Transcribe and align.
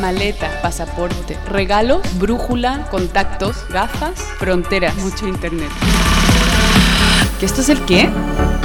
maleta, 0.00 0.48
pasaporte, 0.62 1.36
regalo, 1.50 2.00
brújula, 2.18 2.86
contactos, 2.90 3.66
gafas, 3.70 4.18
fronteras, 4.38 4.96
mucho 4.96 5.28
internet. 5.28 5.68
¿Que 7.38 7.44
esto 7.44 7.60
es 7.60 7.68
el 7.68 7.84
qué? 7.84 8.08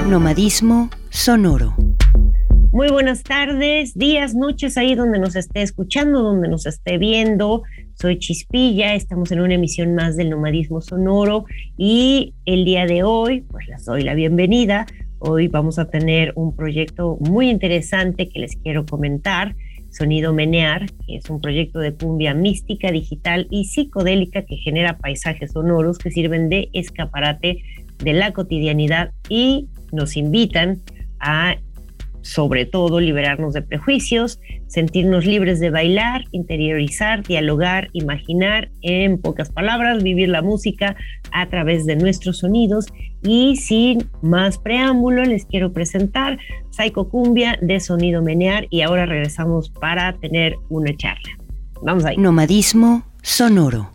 Nomadismo 0.07 0.89
sonoro. 1.09 1.75
Muy 2.71 2.89
buenas 2.89 3.23
tardes, 3.23 3.93
días, 3.95 4.33
noches, 4.33 4.77
ahí 4.77 4.95
donde 4.95 5.19
nos 5.19 5.35
esté 5.35 5.61
escuchando, 5.61 6.21
donde 6.21 6.47
nos 6.47 6.65
esté 6.65 6.97
viendo. 6.97 7.63
Soy 7.95 8.17
Chispilla, 8.19 8.95
estamos 8.95 9.31
en 9.31 9.41
una 9.41 9.55
emisión 9.55 9.93
más 9.93 10.15
del 10.15 10.29
Nomadismo 10.29 10.81
Sonoro 10.81 11.45
y 11.77 12.33
el 12.45 12.65
día 12.65 12.85
de 12.85 13.03
hoy, 13.03 13.41
pues 13.41 13.67
les 13.67 13.85
doy 13.85 14.03
la 14.03 14.13
bienvenida 14.13 14.85
Hoy 15.27 15.47
vamos 15.47 15.79
a 15.79 15.89
tener 15.89 16.33
un 16.35 16.55
proyecto 16.55 17.17
muy 17.19 17.49
interesante 17.49 18.29
que 18.29 18.39
les 18.39 18.57
quiero 18.57 18.85
comentar, 18.85 19.55
Sonido 19.95 20.33
Menear, 20.33 20.87
que 21.05 21.15
es 21.17 21.29
un 21.29 21.39
proyecto 21.39 21.79
de 21.79 21.93
cumbia 21.93 22.33
mística, 22.33 22.91
digital 22.91 23.47
y 23.49 23.65
psicodélica 23.65 24.43
que 24.43 24.57
genera 24.57 24.97
paisajes 24.97 25.53
sonoros 25.53 25.97
que 25.97 26.11
sirven 26.11 26.49
de 26.49 26.69
escaparate 26.73 27.63
de 28.03 28.13
la 28.13 28.33
cotidianidad 28.33 29.11
y 29.29 29.67
nos 29.93 30.17
invitan 30.17 30.81
a 31.19 31.55
sobre 32.25 32.65
todo 32.65 32.99
liberarnos 32.99 33.53
de 33.53 33.61
prejuicios, 33.61 34.39
sentirnos 34.65 35.25
libres 35.25 35.59
de 35.59 35.69
bailar, 35.69 36.23
interiorizar, 36.31 37.21
dialogar, 37.21 37.89
imaginar, 37.93 38.71
en 38.81 39.21
pocas 39.21 39.51
palabras, 39.51 40.01
vivir 40.01 40.29
la 40.29 40.41
música 40.41 40.95
a 41.31 41.47
través 41.49 41.85
de 41.85 41.95
nuestros 41.95 42.39
sonidos. 42.39 42.87
Y 43.21 43.57
sin 43.57 44.09
más 44.23 44.57
preámbulo, 44.57 45.23
les 45.23 45.45
quiero 45.45 45.71
presentar 45.71 46.39
Psycho 46.71 47.09
Cumbia 47.09 47.59
de 47.61 47.79
Sonido 47.79 48.23
Menear 48.23 48.65
y 48.71 48.81
ahora 48.81 49.05
regresamos 49.05 49.69
para 49.69 50.13
tener 50.13 50.55
una 50.69 50.97
charla. 50.97 51.29
Vamos 51.83 52.05
ahí. 52.05 52.17
Nomadismo 52.17 53.03
sonoro. 53.21 53.94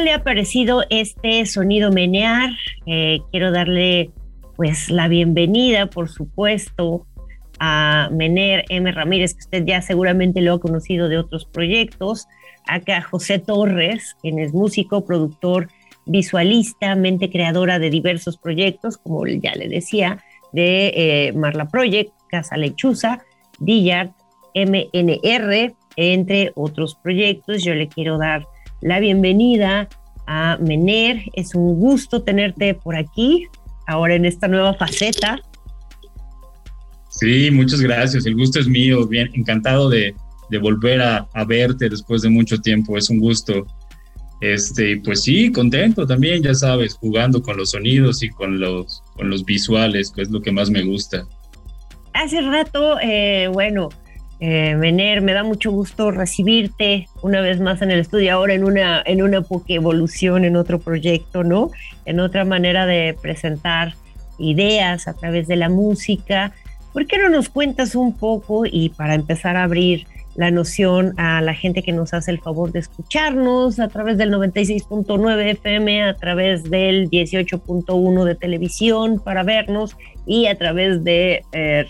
Le 0.00 0.12
ha 0.12 0.22
parecido 0.22 0.84
este 0.88 1.44
sonido 1.46 1.90
menear? 1.90 2.50
Eh, 2.86 3.20
quiero 3.30 3.50
darle 3.50 4.10
pues 4.56 4.90
la 4.90 5.08
bienvenida, 5.08 5.86
por 5.86 6.08
supuesto, 6.08 7.06
a 7.58 8.08
Mener 8.12 8.64
M. 8.68 8.90
Ramírez, 8.92 9.34
que 9.34 9.40
usted 9.40 9.64
ya 9.64 9.82
seguramente 9.82 10.40
lo 10.40 10.54
ha 10.54 10.60
conocido 10.60 11.08
de 11.08 11.18
otros 11.18 11.44
proyectos, 11.44 12.28
acá 12.66 13.02
José 13.02 13.38
Torres, 13.38 14.16
quien 14.22 14.38
es 14.38 14.52
músico, 14.52 15.04
productor, 15.04 15.68
visualista, 16.06 16.94
mente 16.94 17.30
creadora 17.30 17.78
de 17.78 17.90
diversos 17.90 18.36
proyectos, 18.36 18.98
como 18.98 19.26
ya 19.26 19.54
le 19.54 19.68
decía, 19.68 20.22
de 20.52 20.92
eh, 20.94 21.32
Marla 21.32 21.66
Project, 21.66 22.12
Casa 22.28 22.56
Lechuza, 22.56 23.22
Dillard, 23.58 24.10
MNR, 24.54 25.74
entre 26.00 26.52
otros 26.54 26.94
proyectos. 26.94 27.62
Yo 27.62 27.74
le 27.74 27.88
quiero 27.88 28.16
dar 28.16 28.46
la 28.80 29.00
bienvenida 29.00 29.88
a 30.26 30.56
Mener. 30.58 31.22
Es 31.34 31.54
un 31.54 31.78
gusto 31.78 32.22
tenerte 32.22 32.74
por 32.74 32.96
aquí, 32.96 33.46
ahora 33.86 34.14
en 34.14 34.24
esta 34.24 34.48
nueva 34.48 34.72
faceta. 34.74 35.38
Sí, 37.10 37.50
muchas 37.50 37.82
gracias. 37.82 38.24
El 38.24 38.34
gusto 38.34 38.60
es 38.60 38.66
mío. 38.66 39.06
Bien, 39.06 39.30
encantado 39.34 39.90
de, 39.90 40.14
volver 40.62 41.02
a, 41.02 41.28
verte 41.46 41.90
después 41.90 42.22
de 42.22 42.30
mucho 42.30 42.58
tiempo. 42.58 42.96
Es 42.96 43.10
un 43.10 43.20
gusto. 43.20 43.66
Este, 44.40 44.96
pues 45.04 45.24
sí, 45.24 45.52
contento 45.52 46.06
también, 46.06 46.42
ya 46.42 46.54
sabes, 46.54 46.94
jugando 46.94 47.42
con 47.42 47.58
los 47.58 47.72
sonidos 47.72 48.22
y 48.22 48.30
con 48.30 48.58
los, 48.58 49.02
con 49.14 49.28
los 49.28 49.44
visuales, 49.44 50.10
que 50.10 50.22
es 50.22 50.30
lo 50.30 50.40
que 50.40 50.50
más 50.50 50.70
me 50.70 50.82
gusta. 50.82 51.26
Hace 52.14 52.40
rato, 52.40 52.98
eh, 53.02 53.50
bueno, 53.52 53.90
eh, 54.40 54.74
Mener, 54.74 55.20
me 55.20 55.34
da 55.34 55.44
mucho 55.44 55.70
gusto 55.70 56.10
recibirte 56.10 57.08
una 57.22 57.42
vez 57.42 57.60
más 57.60 57.82
en 57.82 57.90
el 57.90 58.00
estudio, 58.00 58.32
ahora 58.32 58.54
en 58.54 58.64
una, 58.64 59.02
en 59.04 59.22
una 59.22 59.44
evolución, 59.68 60.44
en 60.44 60.56
otro 60.56 60.78
proyecto, 60.78 61.44
¿no? 61.44 61.70
En 62.06 62.20
otra 62.20 62.46
manera 62.46 62.86
de 62.86 63.14
presentar 63.20 63.94
ideas 64.38 65.08
a 65.08 65.14
través 65.14 65.46
de 65.46 65.56
la 65.56 65.68
música. 65.68 66.52
¿Por 66.94 67.06
qué 67.06 67.18
no 67.18 67.28
nos 67.28 67.50
cuentas 67.50 67.94
un 67.94 68.16
poco 68.16 68.64
y 68.64 68.88
para 68.88 69.14
empezar 69.14 69.56
a 69.56 69.64
abrir 69.64 70.06
la 70.36 70.50
noción 70.50 71.12
a 71.18 71.42
la 71.42 71.54
gente 71.54 71.82
que 71.82 71.92
nos 71.92 72.14
hace 72.14 72.30
el 72.30 72.40
favor 72.40 72.72
de 72.72 72.78
escucharnos 72.78 73.78
a 73.78 73.88
través 73.88 74.16
del 74.16 74.32
96.9 74.32 75.50
FM, 75.50 76.04
a 76.04 76.14
través 76.14 76.64
del 76.64 77.10
18.1 77.10 78.24
de 78.24 78.34
televisión 78.36 79.20
para 79.22 79.42
vernos 79.42 79.96
y 80.26 80.46
a 80.46 80.56
través 80.56 81.04
de 81.04 81.42
eh, 81.52 81.84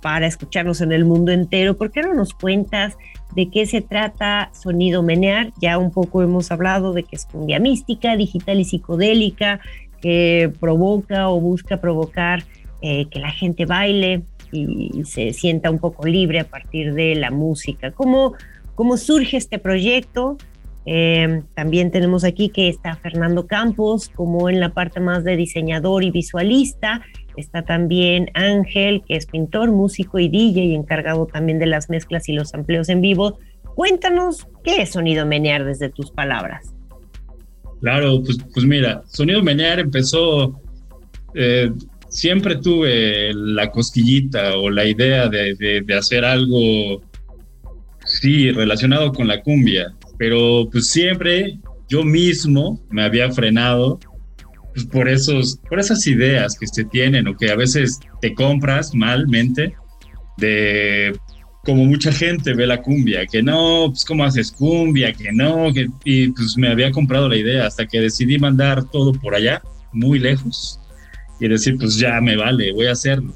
para 0.00 0.26
escucharnos 0.26 0.80
en 0.80 0.92
el 0.92 1.04
mundo 1.04 1.32
entero. 1.32 1.76
¿Por 1.76 1.90
qué 1.90 2.02
no 2.02 2.14
nos 2.14 2.34
cuentas 2.34 2.96
de 3.34 3.50
qué 3.50 3.66
se 3.66 3.80
trata 3.80 4.50
Sonido 4.52 5.02
Menear? 5.02 5.52
Ya 5.60 5.78
un 5.78 5.90
poco 5.90 6.22
hemos 6.22 6.50
hablado 6.50 6.92
de 6.92 7.02
que 7.02 7.16
es 7.16 7.26
cumbia 7.26 7.58
mística, 7.58 8.16
digital 8.16 8.60
y 8.60 8.64
psicodélica, 8.64 9.60
que 10.00 10.52
provoca 10.60 11.28
o 11.28 11.40
busca 11.40 11.80
provocar 11.80 12.42
eh, 12.80 13.06
que 13.10 13.18
la 13.18 13.30
gente 13.30 13.66
baile 13.66 14.22
y 14.52 15.04
se 15.04 15.32
sienta 15.32 15.70
un 15.70 15.78
poco 15.78 16.06
libre 16.06 16.40
a 16.40 16.44
partir 16.44 16.94
de 16.94 17.14
la 17.14 17.30
música. 17.30 17.92
¿Cómo, 17.92 18.34
cómo 18.74 18.96
surge 18.96 19.36
este 19.36 19.58
proyecto? 19.58 20.38
Eh, 20.86 21.42
también 21.54 21.90
tenemos 21.90 22.24
aquí 22.24 22.48
que 22.48 22.68
está 22.68 22.96
Fernando 22.96 23.46
Campos 23.46 24.08
como 24.08 24.48
en 24.48 24.60
la 24.60 24.70
parte 24.70 24.98
más 24.98 25.24
de 25.24 25.36
diseñador 25.36 26.02
y 26.04 26.10
visualista 26.10 27.02
Está 27.40 27.62
también 27.62 28.30
Ángel, 28.34 29.02
que 29.08 29.16
es 29.16 29.26
pintor, 29.26 29.72
músico 29.72 30.18
y 30.18 30.28
DJ, 30.28 30.74
encargado 30.74 31.26
también 31.26 31.58
de 31.58 31.66
las 31.66 31.88
mezclas 31.88 32.28
y 32.28 32.32
los 32.32 32.54
amplios 32.54 32.88
en 32.90 33.00
vivo. 33.00 33.38
Cuéntanos 33.74 34.46
qué 34.62 34.82
es 34.82 34.90
Sonido 34.90 35.24
Menear 35.24 35.64
desde 35.64 35.88
tus 35.88 36.10
palabras. 36.10 36.74
Claro, 37.80 38.22
pues, 38.22 38.38
pues 38.52 38.66
mira, 38.66 39.02
Sonido 39.06 39.42
Menear 39.42 39.80
empezó, 39.80 40.60
eh, 41.34 41.72
siempre 42.10 42.56
tuve 42.56 43.32
la 43.32 43.70
cosquillita 43.70 44.56
o 44.58 44.68
la 44.68 44.84
idea 44.84 45.28
de, 45.28 45.54
de 45.84 45.94
hacer 45.94 46.24
algo, 46.26 47.00
sí, 48.04 48.50
relacionado 48.50 49.12
con 49.12 49.26
la 49.26 49.42
cumbia, 49.42 49.94
pero 50.18 50.68
pues 50.70 50.90
siempre 50.90 51.58
yo 51.88 52.04
mismo 52.04 52.80
me 52.90 53.02
había 53.02 53.32
frenado 53.32 53.98
pues 54.82 54.92
por, 54.92 55.08
esos, 55.08 55.58
por 55.68 55.80
esas 55.80 56.06
ideas 56.06 56.56
que 56.58 56.66
se 56.66 56.84
tienen 56.84 57.28
o 57.28 57.36
que 57.36 57.50
a 57.50 57.56
veces 57.56 57.98
te 58.20 58.34
compras 58.34 58.94
malmente 58.94 59.74
de 60.36 61.18
como 61.64 61.84
mucha 61.84 62.10
gente 62.10 62.54
ve 62.54 62.66
la 62.66 62.80
cumbia, 62.80 63.26
que 63.26 63.42
no, 63.42 63.88
pues 63.90 64.04
cómo 64.04 64.24
haces 64.24 64.50
cumbia, 64.50 65.12
que 65.12 65.30
no, 65.30 65.72
que, 65.72 65.88
y 66.04 66.28
pues 66.28 66.56
me 66.56 66.68
había 66.68 66.90
comprado 66.90 67.28
la 67.28 67.36
idea 67.36 67.66
hasta 67.66 67.86
que 67.86 68.00
decidí 68.00 68.38
mandar 68.38 68.84
todo 68.84 69.12
por 69.12 69.34
allá, 69.34 69.60
muy 69.92 70.18
lejos, 70.18 70.80
y 71.38 71.48
decir, 71.48 71.76
pues 71.76 71.96
ya 71.96 72.18
me 72.22 72.36
vale, 72.36 72.72
voy 72.72 72.86
a 72.86 72.92
hacerlo. 72.92 73.34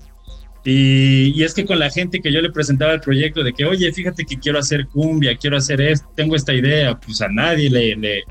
Y, 0.64 1.38
y, 1.38 1.42
es 1.42 1.52
que 1.52 1.66
con 1.66 1.78
la 1.78 1.90
gente 1.90 2.20
que 2.20 2.32
yo 2.32 2.40
le 2.40 2.50
presentaba 2.50 2.94
el 2.94 3.00
proyecto 3.00 3.42
de 3.42 3.52
que, 3.52 3.66
oye, 3.66 3.92
fíjate 3.92 4.24
que 4.24 4.38
quiero 4.38 4.58
hacer 4.58 4.86
cumbia, 4.86 5.36
quiero 5.36 5.58
hacer 5.58 5.82
esto, 5.82 6.10
tengo 6.16 6.34
esta 6.34 6.54
idea, 6.54 6.98
pues 6.98 7.20
a 7.20 7.28
nadie 7.28 7.68
le, 7.68 7.94
le, 7.96 8.22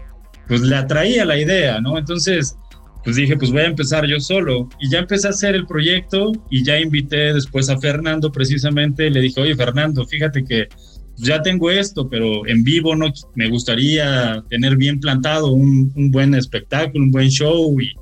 pues 0.47 0.61
le 0.61 0.75
atraía 0.75 1.25
la 1.25 1.37
idea, 1.37 1.79
¿no? 1.79 1.97
Entonces, 1.97 2.57
pues 3.03 3.17
dije, 3.17 3.35
pues 3.35 3.51
voy 3.51 3.61
a 3.61 3.67
empezar 3.67 4.05
yo 4.05 4.19
solo. 4.19 4.69
Y 4.79 4.89
ya 4.89 4.99
empecé 4.99 5.27
a 5.27 5.31
hacer 5.31 5.55
el 5.55 5.65
proyecto 5.65 6.31
y 6.49 6.63
ya 6.63 6.79
invité 6.79 7.33
después 7.33 7.69
a 7.69 7.77
Fernando 7.77 8.31
precisamente. 8.31 9.09
Le 9.09 9.19
dije, 9.21 9.41
oye, 9.41 9.55
Fernando, 9.55 10.05
fíjate 10.05 10.45
que 10.45 10.69
ya 11.17 11.41
tengo 11.41 11.69
esto, 11.69 12.09
pero 12.09 12.47
en 12.47 12.63
vivo 12.63 12.95
no 12.95 13.11
me 13.35 13.49
gustaría 13.49 14.43
tener 14.49 14.77
bien 14.77 14.99
plantado 14.99 15.51
un, 15.51 15.91
buen 16.11 16.33
espectáculo, 16.33 17.03
un 17.03 17.11
buen 17.11 17.29
show 17.29 17.79
y 17.79 17.93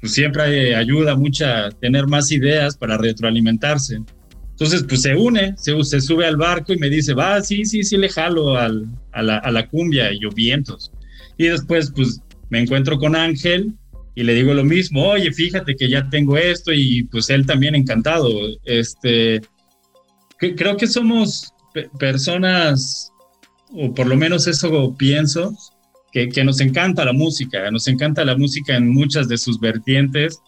pues 0.00 0.12
siempre 0.12 0.74
ayuda 0.74 1.14
mucha 1.14 1.68
tener 1.80 2.06
más 2.06 2.32
ideas 2.32 2.76
para 2.76 2.96
retroalimentarse. 2.96 3.98
Entonces, 4.52 4.84
pues 4.88 5.02
se 5.02 5.14
une, 5.14 5.54
se, 5.58 5.82
se 5.84 6.00
sube 6.00 6.26
al 6.26 6.36
barco 6.36 6.72
y 6.72 6.78
me 6.78 6.88
dice, 6.88 7.12
va, 7.12 7.40
sí, 7.42 7.64
sí, 7.66 7.82
sí, 7.82 7.96
le 7.98 8.08
jalo 8.08 8.56
al, 8.56 8.86
a, 9.12 9.22
la, 9.22 9.38
a 9.38 9.50
la 9.50 9.68
cumbia 9.68 10.12
y 10.12 10.20
yo 10.20 10.30
vientos. 10.30 10.90
Y 11.36 11.48
después, 11.48 11.92
pues 11.94 12.20
me 12.48 12.60
encuentro 12.60 12.98
con 12.98 13.14
Ángel 13.14 13.74
y 14.14 14.24
le 14.24 14.34
digo 14.34 14.54
lo 14.54 14.64
mismo, 14.64 15.08
oye, 15.08 15.32
fíjate 15.32 15.76
que 15.76 15.88
ya 15.88 16.08
tengo 16.08 16.36
esto 16.36 16.72
y 16.72 17.04
pues 17.04 17.30
él 17.30 17.46
también 17.46 17.74
encantado. 17.74 18.28
Este, 18.64 19.40
creo 20.38 20.76
que 20.76 20.86
somos 20.86 21.52
personas, 21.98 23.12
o 23.72 23.94
por 23.94 24.06
lo 24.06 24.16
menos 24.16 24.46
eso 24.46 24.94
pienso, 24.96 25.56
que, 26.12 26.28
que, 26.28 26.42
nos 26.42 26.60
encanta 26.60 27.04
la 27.04 27.12
música, 27.12 27.70
nos 27.70 27.86
encanta 27.86 28.24
la 28.24 28.36
música 28.36 28.76
en 28.76 28.88
muchas 28.88 29.28
de 29.28 29.38
sus 29.38 29.60
vertientes. 29.60 30.40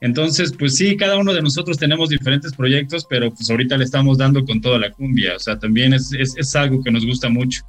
Entonces, 0.00 0.54
pues 0.58 0.76
sí, 0.76 0.96
cada 0.96 1.18
uno 1.18 1.34
de 1.34 1.42
nosotros 1.42 1.76
tenemos 1.76 2.08
diferentes 2.08 2.54
proyectos, 2.54 3.06
pero 3.08 3.30
pues 3.30 3.50
ahorita 3.50 3.76
le 3.76 3.84
estamos 3.84 4.16
dando 4.16 4.42
con 4.46 4.62
toda 4.62 4.78
la 4.78 4.90
cumbia, 4.90 5.36
o 5.36 5.38
sea, 5.38 5.58
también 5.58 5.92
es, 5.92 6.10
es, 6.14 6.34
es 6.38 6.56
algo 6.56 6.82
que 6.82 6.90
nos 6.90 7.04
gusta 7.04 7.28
mucho. 7.28 7.62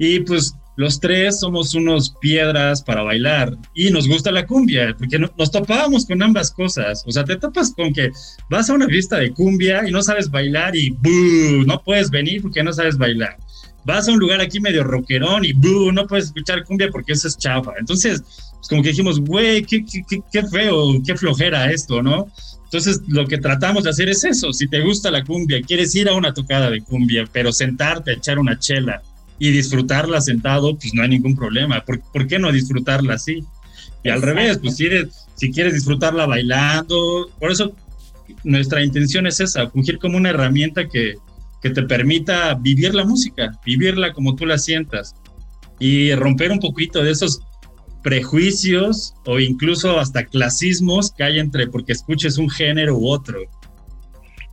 Y 0.00 0.18
pues 0.20 0.52
los 0.76 1.00
tres 1.00 1.40
somos 1.40 1.74
unos 1.74 2.10
piedras 2.20 2.82
para 2.82 3.02
bailar 3.02 3.56
y 3.74 3.90
nos 3.90 4.06
gusta 4.06 4.30
la 4.30 4.46
cumbia, 4.46 4.94
porque 4.96 5.18
nos 5.18 5.50
topábamos 5.50 6.04
con 6.04 6.22
ambas 6.22 6.50
cosas. 6.50 7.02
O 7.06 7.10
sea, 7.10 7.24
te 7.24 7.36
topas 7.36 7.72
con 7.74 7.92
que 7.94 8.10
vas 8.50 8.68
a 8.68 8.74
una 8.74 8.86
fiesta 8.86 9.16
de 9.18 9.32
cumbia 9.32 9.88
y 9.88 9.90
no 9.90 10.02
sabes 10.02 10.30
bailar 10.30 10.76
y 10.76 10.94
no 11.66 11.82
puedes 11.82 12.10
venir 12.10 12.42
porque 12.42 12.62
no 12.62 12.72
sabes 12.74 12.98
bailar. 12.98 13.38
Vas 13.84 14.06
a 14.06 14.12
un 14.12 14.18
lugar 14.18 14.40
aquí 14.40 14.60
medio 14.60 14.84
rockerón 14.84 15.44
y 15.44 15.54
no 15.54 16.06
puedes 16.06 16.26
escuchar 16.26 16.64
cumbia 16.64 16.88
porque 16.90 17.12
eso 17.12 17.26
es 17.28 17.38
chafa. 17.38 17.72
Entonces, 17.78 18.22
pues 18.52 18.68
como 18.68 18.82
que 18.82 18.90
dijimos, 18.90 19.20
güey, 19.20 19.62
qué, 19.64 19.82
qué, 19.84 20.20
qué 20.30 20.42
feo, 20.42 21.00
qué 21.06 21.16
flojera 21.16 21.70
esto, 21.70 22.02
¿no? 22.02 22.26
Entonces, 22.64 23.00
lo 23.06 23.26
que 23.26 23.38
tratamos 23.38 23.84
de 23.84 23.90
hacer 23.90 24.08
es 24.08 24.24
eso. 24.24 24.52
Si 24.52 24.66
te 24.66 24.80
gusta 24.80 25.10
la 25.10 25.24
cumbia, 25.24 25.62
quieres 25.62 25.94
ir 25.94 26.08
a 26.08 26.14
una 26.14 26.34
tocada 26.34 26.68
de 26.68 26.82
cumbia, 26.82 27.24
pero 27.32 27.52
sentarte 27.52 28.10
a 28.10 28.14
echar 28.14 28.40
una 28.40 28.58
chela 28.58 29.02
y 29.38 29.50
disfrutarla 29.50 30.20
sentado, 30.20 30.76
pues 30.76 30.94
no 30.94 31.02
hay 31.02 31.10
ningún 31.10 31.36
problema. 31.36 31.84
¿Por, 31.84 32.00
¿por 32.00 32.26
qué 32.26 32.38
no 32.38 32.52
disfrutarla 32.52 33.14
así? 33.14 33.44
Y 34.02 34.08
al 34.08 34.22
revés, 34.22 34.58
pues 34.58 34.76
si, 34.76 34.88
si 35.34 35.50
quieres 35.50 35.74
disfrutarla 35.74 36.26
bailando, 36.26 37.30
por 37.38 37.50
eso 37.50 37.74
nuestra 38.44 38.82
intención 38.84 39.26
es 39.26 39.40
esa, 39.40 39.68
fungir 39.68 39.98
como 39.98 40.16
una 40.16 40.30
herramienta 40.30 40.88
que, 40.88 41.14
que 41.60 41.70
te 41.70 41.82
permita 41.82 42.54
vivir 42.54 42.94
la 42.94 43.04
música, 43.04 43.58
vivirla 43.64 44.12
como 44.12 44.36
tú 44.36 44.46
la 44.46 44.58
sientas 44.58 45.14
y 45.78 46.14
romper 46.14 46.52
un 46.52 46.60
poquito 46.60 47.02
de 47.02 47.10
esos 47.10 47.40
prejuicios 48.02 49.14
o 49.24 49.40
incluso 49.40 49.98
hasta 49.98 50.24
clasismos 50.24 51.10
que 51.10 51.24
hay 51.24 51.38
entre 51.40 51.66
porque 51.66 51.92
escuches 51.92 52.38
un 52.38 52.48
género 52.48 52.96
u 52.96 53.08
otro. 53.08 53.40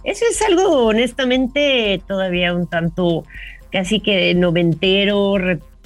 Eso 0.03 0.25
es 0.29 0.41
algo 0.41 0.87
honestamente 0.87 2.01
todavía 2.07 2.53
un 2.53 2.67
tanto 2.67 3.25
casi 3.73 3.99
que 3.99 4.35
noventero, 4.35 5.35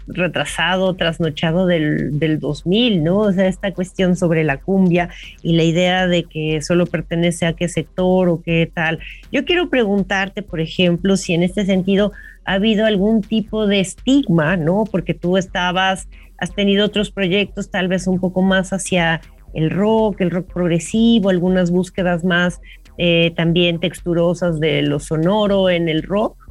retrasado, 0.08 0.94
trasnochado 0.96 1.66
del, 1.66 2.20
del 2.20 2.38
2000, 2.38 3.02
¿no? 3.02 3.20
O 3.20 3.32
sea, 3.32 3.48
esta 3.48 3.74
cuestión 3.74 4.18
sobre 4.18 4.44
la 4.44 4.58
cumbia 4.58 5.10
y 5.42 5.56
la 5.56 5.64
idea 5.64 6.06
de 6.06 6.24
que 6.24 6.62
solo 6.62 6.86
pertenece 6.86 7.46
a 7.46 7.54
qué 7.54 7.70
sector 7.70 8.28
o 8.28 8.42
qué 8.42 8.70
tal. 8.74 9.00
Yo 9.32 9.46
quiero 9.46 9.70
preguntarte, 9.70 10.44
por 10.44 10.60
ejemplo, 10.60 11.16
si 11.16 11.34
en 11.34 11.44
este 11.44 11.66
sentido 11.66 12.12
ha 12.44 12.56
habido 12.56 12.86
algún 12.86 13.22
tipo 13.22 13.68
de 13.68 13.80
estigma, 13.80 14.58
¿no? 14.58 14.84
Porque 14.92 15.14
tú 15.14 15.38
estabas, 15.38 16.10
has 16.40 16.54
tenido 16.54 16.86
otros 16.86 17.10
proyectos 17.10 17.72
tal 17.72 17.88
vez 17.88 18.06
un 18.06 18.20
poco 18.20 18.42
más 18.42 18.74
hacia 18.74 19.22
el 19.54 19.70
rock, 19.70 20.20
el 20.20 20.32
rock 20.32 20.52
progresivo, 20.52 21.30
algunas 21.30 21.72
búsquedas 21.72 22.26
más 22.26 22.60
eh, 22.98 23.32
también 23.38 23.80
texturosas 23.80 24.60
de 24.60 24.82
lo 24.82 25.00
sonoro 25.00 25.70
en 25.70 25.88
el 25.88 26.04
rock 26.04 26.47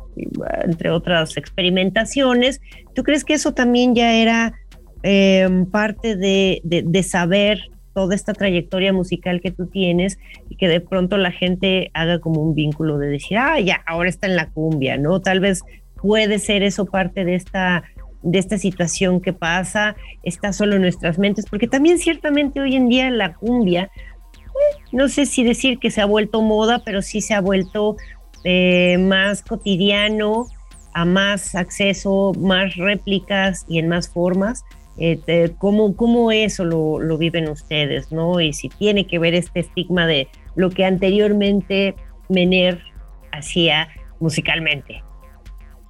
entre 0.64 0.90
otras 0.90 1.36
experimentaciones. 1.36 2.60
¿Tú 2.94 3.02
crees 3.02 3.24
que 3.24 3.34
eso 3.34 3.54
también 3.54 3.94
ya 3.94 4.14
era 4.14 4.54
em, 5.02 5.66
parte 5.66 6.16
de, 6.16 6.60
de, 6.64 7.02
saber 7.02 7.60
toda 7.94 8.14
esta 8.14 8.32
trayectoria 8.32 8.92
musical 8.92 9.40
que 9.40 9.50
tú 9.50 9.66
tienes 9.66 10.18
y 10.48 10.56
que 10.56 10.68
de 10.68 10.80
pronto 10.80 11.16
la 11.16 11.30
gente 11.30 11.90
haga 11.94 12.20
como 12.20 12.42
un 12.42 12.54
vínculo 12.54 12.98
de 12.98 13.08
decir, 13.08 13.38
ah, 13.38 13.58
ya, 13.60 13.82
ahora 13.86 14.08
está 14.08 14.26
en 14.26 14.36
la 14.36 14.50
cumbia, 14.50 14.98
¿no? 14.98 15.20
Tal 15.20 15.40
vez 15.40 15.62
puede 15.94 16.38
ser 16.38 16.62
eso 16.62 16.86
parte 16.86 17.24
de 17.24 17.34
esta 17.34 17.84
de 18.22 18.40
esta 18.40 18.58
situación 18.58 19.20
que 19.20 19.32
pasa, 19.32 19.94
está 20.24 20.52
solo 20.52 20.74
en 20.74 20.82
nuestras 20.82 21.16
mentes, 21.16 21.46
porque 21.48 21.68
también 21.68 21.98
ciertamente 21.98 22.60
hoy 22.60 22.74
en 22.74 22.88
día 22.88 23.08
la 23.08 23.34
cumbia, 23.34 23.84
eh, 23.84 24.78
no 24.90 25.08
sé 25.08 25.26
si 25.26 25.44
decir 25.44 25.78
que 25.78 25.92
se 25.92 26.00
ha 26.00 26.06
vuelto 26.06 26.42
moda, 26.42 26.82
pero 26.84 27.02
sí 27.02 27.20
se 27.20 27.34
ha 27.34 27.40
vuelto 27.40 27.96
eh, 28.48 28.96
más 28.98 29.42
cotidiano, 29.42 30.46
a 30.94 31.04
más 31.04 31.56
acceso, 31.56 32.32
más 32.38 32.76
réplicas 32.76 33.66
y 33.68 33.80
en 33.80 33.88
más 33.88 34.08
formas. 34.08 34.62
Eh, 34.98 35.52
¿cómo, 35.58 35.96
¿Cómo 35.96 36.30
eso 36.30 36.64
lo, 36.64 37.00
lo 37.00 37.18
viven 37.18 37.48
ustedes? 37.48 38.12
¿no? 38.12 38.40
Y 38.40 38.52
si 38.52 38.68
tiene 38.68 39.08
que 39.08 39.18
ver 39.18 39.34
este 39.34 39.60
estigma 39.60 40.06
de 40.06 40.28
lo 40.54 40.70
que 40.70 40.84
anteriormente 40.84 41.96
Mener 42.28 42.80
hacía 43.32 43.88
musicalmente. 44.20 45.02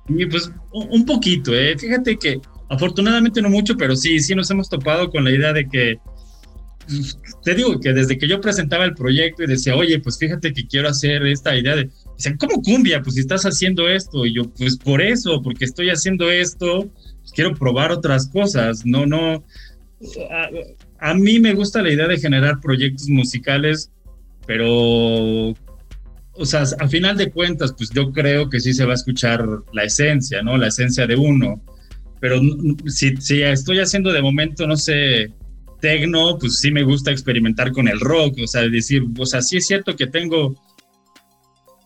Y 0.09 0.25
pues 0.25 0.51
un 0.73 1.05
poquito, 1.05 1.55
¿eh? 1.55 1.77
Fíjate 1.79 2.17
que 2.17 2.41
afortunadamente 2.71 3.43
no 3.43 3.51
mucho, 3.51 3.77
pero 3.77 3.97
sí, 3.97 4.19
sí 4.21 4.35
nos 4.35 4.51
hemos 4.51 4.71
topado 4.71 5.11
con 5.11 5.25
la 5.25 5.31
idea 5.31 5.53
de 5.53 5.69
que, 5.69 5.99
pues, 6.87 7.19
te 7.45 7.55
digo 7.55 7.79
que 7.81 7.93
desde 7.93 8.17
que 8.17 8.27
yo 8.27 8.41
presentaba 8.41 8.85
el 8.85 8.95
proyecto 8.95 9.43
y 9.43 9.47
decía, 9.47 9.77
oye, 9.77 10.01
pues 10.01 10.19
fíjate 10.19 10.55
que 10.55 10.67
quiero 10.67 10.89
hacer 10.89 11.27
esta 11.27 11.55
idea 11.55 11.77
de, 11.77 11.91
dicen, 12.17 12.37
¿cómo 12.37 12.63
cumbia? 12.63 13.03
Pues 13.03 13.15
si 13.15 13.21
estás 13.21 13.45
haciendo 13.45 13.89
esto, 13.89 14.27
y 14.27 14.35
yo, 14.35 14.45
pues 14.51 14.77
por 14.77 15.03
eso, 15.03 15.43
porque 15.43 15.65
estoy 15.65 15.91
haciendo 15.91 16.31
esto, 16.31 16.89
pues 17.21 17.33
quiero 17.33 17.55
probar 17.55 17.93
otras 17.93 18.29
cosas, 18.29 18.85
no, 18.85 19.07
no, 19.07 19.45
a, 20.31 21.11
a 21.11 21.15
mí 21.15 21.39
me 21.39 21.55
gusta 21.55 21.83
la 21.83 21.93
idea 21.93 22.09
de 22.09 22.19
generar 22.19 22.61
proyectos 22.61 23.09
musicales, 23.09 23.91
pero 24.47 25.55
o 26.39 26.45
sea, 26.45 26.65
a 26.79 26.89
final 26.89 27.17
de 27.17 27.31
cuentas, 27.31 27.75
pues 27.77 27.91
yo 27.91 28.13
creo 28.13 28.49
que 28.49 28.61
sí 28.61 28.73
se 28.73 28.85
va 28.85 28.93
a 28.93 28.97
escuchar 28.97 29.47
la 29.73 29.85
esencia, 29.85 30.43
¿no? 30.43 30.57
La 30.57 30.69
esencia 30.69 31.07
de 31.07 31.17
uno. 31.17 31.63
Pero 32.21 32.41
si, 32.87 33.17
si 33.17 33.43
estoy 33.43 33.79
haciendo 33.79 34.13
de 34.13 34.23
momento, 34.23 34.67
no 34.67 34.77
sé, 34.77 35.33
tecno, 35.81 36.39
pues 36.39 36.59
sí 36.59 36.71
me 36.71 36.83
gusta 36.83 37.11
experimentar 37.11 37.73
con 37.73 37.89
el 37.89 38.01
rock, 38.01 38.39
o 38.43 38.47
sea, 38.47 38.63
decir, 38.63 39.05
o 39.19 39.27
sea, 39.27 39.43
sí 39.43 39.59
es 39.59 39.67
cierto 39.67 39.97
que 39.97 40.07
tengo 40.07 40.55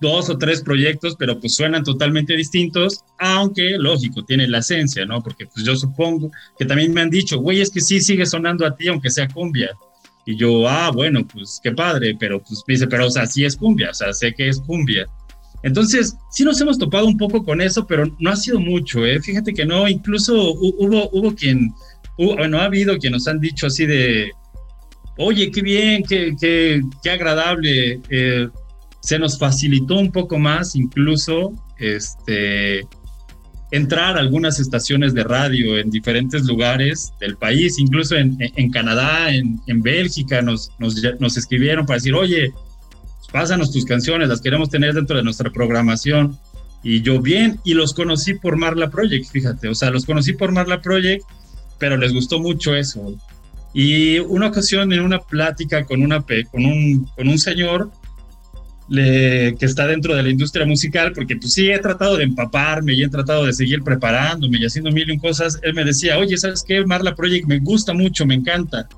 dos 0.00 0.30
o 0.30 0.38
tres 0.38 0.62
proyectos, 0.62 1.14
pero 1.18 1.38
pues 1.38 1.54
suenan 1.54 1.84
totalmente 1.84 2.34
distintos, 2.34 3.04
aunque 3.18 3.76
lógico, 3.78 4.24
tienen 4.24 4.50
la 4.50 4.58
esencia, 4.58 5.04
¿no? 5.04 5.22
Porque 5.22 5.46
pues 5.46 5.64
yo 5.64 5.76
supongo 5.76 6.30
que 6.58 6.64
también 6.64 6.92
me 6.92 7.02
han 7.02 7.10
dicho, 7.10 7.38
güey, 7.38 7.60
es 7.60 7.70
que 7.70 7.80
sí 7.80 8.00
sigue 8.00 8.26
sonando 8.26 8.66
a 8.66 8.74
ti, 8.74 8.88
aunque 8.88 9.10
sea 9.10 9.28
cumbia. 9.28 9.70
Y 10.26 10.36
yo, 10.36 10.68
ah, 10.68 10.90
bueno, 10.90 11.26
pues 11.26 11.60
qué 11.62 11.72
padre, 11.72 12.16
pero 12.18 12.40
pues 12.40 12.62
me 12.66 12.74
dice, 12.74 12.86
pero 12.86 13.06
o 13.06 13.10
sea, 13.10 13.26
sí 13.26 13.44
es 13.44 13.56
cumbia, 13.56 13.90
o 13.90 13.94
sea, 13.94 14.12
sé 14.12 14.32
que 14.32 14.48
es 14.48 14.60
cumbia. 14.60 15.06
Entonces, 15.62 16.16
sí 16.30 16.44
nos 16.44 16.60
hemos 16.60 16.78
topado 16.78 17.06
un 17.06 17.18
poco 17.18 17.44
con 17.44 17.60
eso, 17.60 17.86
pero 17.86 18.04
no 18.18 18.30
ha 18.30 18.36
sido 18.36 18.58
mucho, 18.58 19.04
¿eh? 19.04 19.20
Fíjate 19.20 19.52
que 19.52 19.66
no, 19.66 19.88
incluso 19.88 20.52
hubo, 20.52 21.10
hubo 21.12 21.34
quien, 21.34 21.70
bueno, 22.16 22.58
ha 22.58 22.64
habido 22.64 22.96
quien 22.98 23.12
nos 23.12 23.28
han 23.28 23.40
dicho 23.40 23.66
así 23.66 23.84
de, 23.84 24.30
oye, 25.18 25.50
qué 25.50 25.60
bien, 25.60 26.02
qué, 26.02 26.34
qué, 26.40 26.80
qué 27.02 27.10
agradable, 27.10 28.00
eh, 28.08 28.48
se 29.00 29.18
nos 29.18 29.38
facilitó 29.38 29.98
un 29.98 30.12
poco 30.12 30.38
más 30.38 30.76
incluso, 30.76 31.52
este, 31.78 32.86
entrar 33.70 34.16
a 34.16 34.20
algunas 34.20 34.58
estaciones 34.58 35.14
de 35.14 35.24
radio 35.24 35.78
en 35.78 35.90
diferentes 35.90 36.44
lugares 36.44 37.12
del 37.20 37.36
país, 37.36 37.78
incluso 37.78 38.16
en, 38.16 38.36
en 38.38 38.70
Canadá, 38.70 39.32
en, 39.32 39.60
en, 39.66 39.80
Bélgica, 39.80 40.42
nos, 40.42 40.72
nos, 40.78 40.96
nos, 41.18 41.36
escribieron 41.36 41.86
para 41.86 41.98
decir, 41.98 42.14
oye, 42.14 42.52
pásanos 43.32 43.72
tus 43.72 43.84
canciones, 43.84 44.28
las 44.28 44.40
queremos 44.40 44.70
tener 44.70 44.94
dentro 44.94 45.16
de 45.16 45.22
nuestra 45.22 45.50
programación. 45.50 46.38
Y 46.82 47.02
yo 47.02 47.20
bien, 47.20 47.60
y 47.62 47.74
los 47.74 47.94
conocí 47.94 48.34
por 48.34 48.56
Marla 48.56 48.90
Project, 48.90 49.26
fíjate, 49.30 49.68
o 49.68 49.74
sea, 49.74 49.90
los 49.90 50.04
conocí 50.04 50.32
por 50.32 50.50
Marla 50.50 50.80
Project, 50.80 51.24
pero 51.78 51.96
les 51.96 52.12
gustó 52.12 52.40
mucho 52.40 52.74
eso. 52.74 53.14
Y 53.72 54.18
una 54.18 54.48
ocasión 54.48 54.92
en 54.92 55.00
una 55.00 55.20
plática 55.20 55.84
con, 55.84 56.02
una, 56.02 56.24
con, 56.50 56.64
un, 56.64 57.04
con 57.14 57.28
un 57.28 57.38
señor, 57.38 57.90
que 58.90 59.56
está 59.60 59.86
dentro 59.86 60.16
de 60.16 60.22
la 60.22 60.30
industria 60.30 60.66
musical, 60.66 61.12
porque 61.12 61.36
pues 61.36 61.52
sí, 61.52 61.70
he 61.70 61.78
tratado 61.78 62.16
de 62.16 62.24
empaparme 62.24 62.92
y 62.94 63.02
he 63.02 63.08
tratado 63.08 63.44
de 63.44 63.52
seguir 63.52 63.82
preparándome 63.82 64.58
y 64.58 64.66
haciendo 64.66 64.90
mil 64.90 65.08
y 65.08 65.12
un 65.12 65.18
cosas, 65.18 65.58
él 65.62 65.74
me 65.74 65.84
decía, 65.84 66.18
oye, 66.18 66.36
¿sabes 66.36 66.64
qué? 66.66 66.84
Marla 66.84 67.14
Project 67.14 67.46
me 67.46 67.60
gusta 67.60 67.94
mucho, 67.94 68.26
me 68.26 68.34
encanta, 68.34 68.88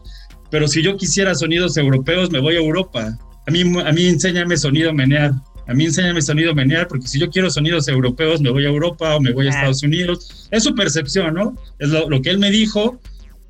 pero 0.50 0.68
si 0.68 0.82
yo 0.82 0.96
quisiera 0.96 1.34
sonidos 1.34 1.76
europeos, 1.76 2.30
me 2.30 2.38
voy 2.38 2.56
a 2.56 2.58
Europa. 2.58 3.18
A 3.46 3.50
mí, 3.50 3.62
a 3.62 3.92
mí 3.92 4.06
enséñame 4.06 4.56
sonido 4.58 4.92
menear. 4.92 5.32
A 5.66 5.74
mí 5.74 5.86
enséñame 5.86 6.20
sonido 6.20 6.54
menear, 6.54 6.88
porque 6.88 7.08
si 7.08 7.18
yo 7.18 7.30
quiero 7.30 7.50
sonidos 7.50 7.88
europeos, 7.88 8.40
me 8.42 8.50
voy 8.50 8.66
a 8.66 8.68
Europa 8.68 9.16
o 9.16 9.20
me 9.20 9.32
voy 9.32 9.46
a 9.46 9.50
Estados 9.50 9.82
Unidos. 9.82 10.48
Es 10.50 10.64
su 10.64 10.74
percepción, 10.74 11.34
¿no? 11.34 11.56
Es 11.78 11.88
lo, 11.88 12.08
lo 12.10 12.20
que 12.20 12.28
él 12.28 12.38
me 12.38 12.50
dijo. 12.50 13.00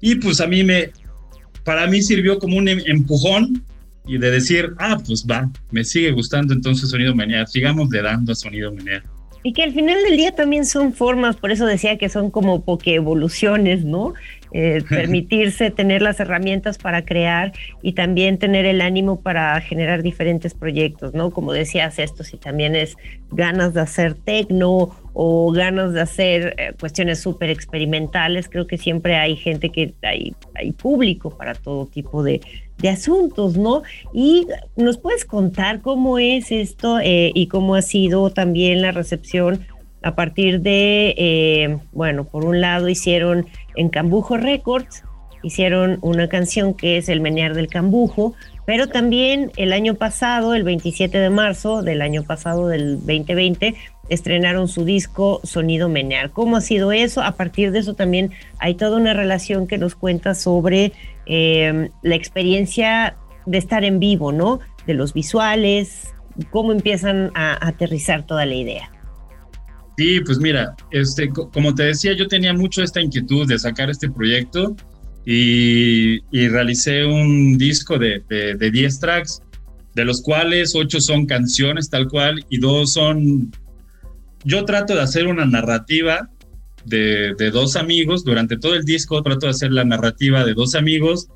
Y 0.00 0.16
pues 0.16 0.40
a 0.40 0.46
mí 0.46 0.62
me, 0.62 0.92
para 1.64 1.88
mí 1.88 2.02
sirvió 2.02 2.38
como 2.38 2.56
un 2.56 2.68
em, 2.68 2.80
empujón 2.86 3.64
y 4.06 4.18
de 4.18 4.30
decir, 4.30 4.74
ah, 4.78 4.98
pues 5.06 5.26
va, 5.30 5.50
me 5.70 5.84
sigue 5.84 6.10
gustando 6.12 6.54
entonces 6.54 6.90
sonido 6.90 7.14
menear, 7.14 7.46
sigamos 7.48 7.88
le 7.90 8.02
dando 8.02 8.32
a 8.32 8.34
sonido 8.34 8.72
menear. 8.72 9.02
Y 9.44 9.52
que 9.52 9.64
al 9.64 9.72
final 9.72 10.00
del 10.04 10.16
día 10.16 10.32
también 10.32 10.64
son 10.64 10.92
formas, 10.92 11.34
por 11.34 11.50
eso 11.50 11.66
decía 11.66 11.98
que 11.98 12.08
son 12.08 12.30
como 12.30 12.64
evoluciones, 12.84 13.84
¿no? 13.84 14.14
Eh, 14.52 14.84
permitirse 14.88 15.70
tener 15.70 16.00
las 16.00 16.20
herramientas 16.20 16.78
para 16.78 17.04
crear 17.04 17.52
y 17.82 17.94
también 17.94 18.38
tener 18.38 18.66
el 18.66 18.80
ánimo 18.80 19.20
para 19.20 19.60
generar 19.60 20.02
diferentes 20.02 20.54
proyectos, 20.54 21.12
¿no? 21.14 21.30
Como 21.32 21.52
decías 21.52 21.98
esto, 21.98 22.22
si 22.22 22.36
también 22.36 22.76
es 22.76 22.96
ganas 23.30 23.74
de 23.74 23.80
hacer 23.80 24.14
tecno 24.14 24.96
o 25.12 25.52
ganas 25.52 25.92
de 25.92 26.02
hacer 26.02 26.54
eh, 26.58 26.72
cuestiones 26.78 27.20
súper 27.20 27.50
experimentales, 27.50 28.48
creo 28.48 28.66
que 28.68 28.78
siempre 28.78 29.16
hay 29.16 29.34
gente 29.34 29.70
que 29.70 29.94
hay, 30.02 30.34
hay 30.54 30.70
público 30.70 31.36
para 31.36 31.54
todo 31.54 31.86
tipo 31.86 32.22
de, 32.22 32.40
de 32.78 32.88
asuntos, 32.88 33.56
¿no? 33.56 33.82
Y 34.12 34.46
nos 34.76 34.98
puedes 34.98 35.24
contar 35.24 35.80
cómo 35.80 36.18
es 36.18 36.50
esto 36.50 36.98
eh, 37.00 37.30
y 37.34 37.46
cómo 37.46 37.74
ha 37.74 37.82
sido 37.82 38.30
también 38.30 38.82
la 38.82 38.92
recepción 38.92 39.64
a 40.02 40.14
partir 40.14 40.60
de, 40.60 41.14
eh, 41.16 41.78
bueno, 41.92 42.24
por 42.24 42.44
un 42.44 42.60
lado 42.60 42.88
hicieron 42.88 43.46
en 43.76 43.88
Cambujo 43.88 44.36
Records, 44.36 45.04
hicieron 45.42 45.98
una 46.00 46.28
canción 46.28 46.74
que 46.74 46.96
es 46.96 47.08
El 47.08 47.20
Menear 47.20 47.54
del 47.54 47.68
Cambujo, 47.68 48.34
pero 48.64 48.88
también 48.88 49.50
el 49.56 49.72
año 49.72 49.94
pasado, 49.94 50.54
el 50.54 50.62
27 50.62 51.18
de 51.18 51.30
marzo 51.30 51.82
del 51.82 52.00
año 52.00 52.22
pasado 52.22 52.68
del 52.68 52.98
2020, 52.98 53.74
estrenaron 54.08 54.68
su 54.68 54.84
disco 54.84 55.40
Sonido 55.42 55.88
Menear. 55.88 56.30
¿Cómo 56.30 56.56
ha 56.56 56.60
sido 56.60 56.92
eso? 56.92 57.22
A 57.22 57.32
partir 57.32 57.72
de 57.72 57.80
eso 57.80 57.94
también 57.94 58.30
hay 58.58 58.74
toda 58.74 58.96
una 58.96 59.14
relación 59.14 59.66
que 59.66 59.78
nos 59.78 59.94
cuenta 59.94 60.34
sobre 60.34 60.92
eh, 61.26 61.90
la 62.02 62.14
experiencia 62.14 63.16
de 63.46 63.58
estar 63.58 63.84
en 63.84 63.98
vivo, 63.98 64.32
¿no? 64.32 64.60
De 64.86 64.94
los 64.94 65.12
visuales, 65.12 66.12
cómo 66.50 66.72
empiezan 66.72 67.30
a, 67.34 67.66
aterrizar 67.66 68.26
toda 68.26 68.46
la 68.46 68.54
idea. 68.54 68.90
Sí, 69.96 70.20
pues 70.20 70.38
mira, 70.38 70.74
este, 70.90 71.28
como 71.28 71.74
te 71.74 71.84
decía, 71.84 72.14
yo 72.14 72.26
tenía 72.26 72.54
mucho 72.54 72.82
esta 72.82 73.00
inquietud 73.00 73.46
de 73.46 73.58
sacar 73.58 73.90
este 73.90 74.10
proyecto 74.10 74.74
y, 75.24 76.20
realicé 76.48 77.04
un 77.04 77.56
disco 77.58 77.98
de, 77.98 78.22
de, 78.28 78.70
10 78.70 79.00
tracks, 79.00 79.42
de 79.94 80.04
los 80.04 80.22
cuales 80.22 80.74
8 80.74 81.00
son 81.00 81.26
canciones 81.26 81.90
tal 81.90 82.08
cual 82.08 82.44
y 82.48 82.58
2 82.58 82.92
son... 82.92 83.52
Yo 84.44 84.64
trato 84.64 84.94
de 84.94 85.02
hacer 85.02 85.28
una 85.28 85.46
narrativa 85.46 86.28
de, 86.84 87.50
dos 87.52 87.76
amigos, 87.76 88.24
durante 88.24 88.56
todo 88.56 88.74
el 88.74 88.84
disco 88.84 89.22
trato 89.22 89.46
de 89.46 89.50
hacer 89.50 89.72
la 89.72 89.84
narrativa 89.84 90.44
de 90.44 90.54
dos 90.54 90.74
amigos, 90.74 91.28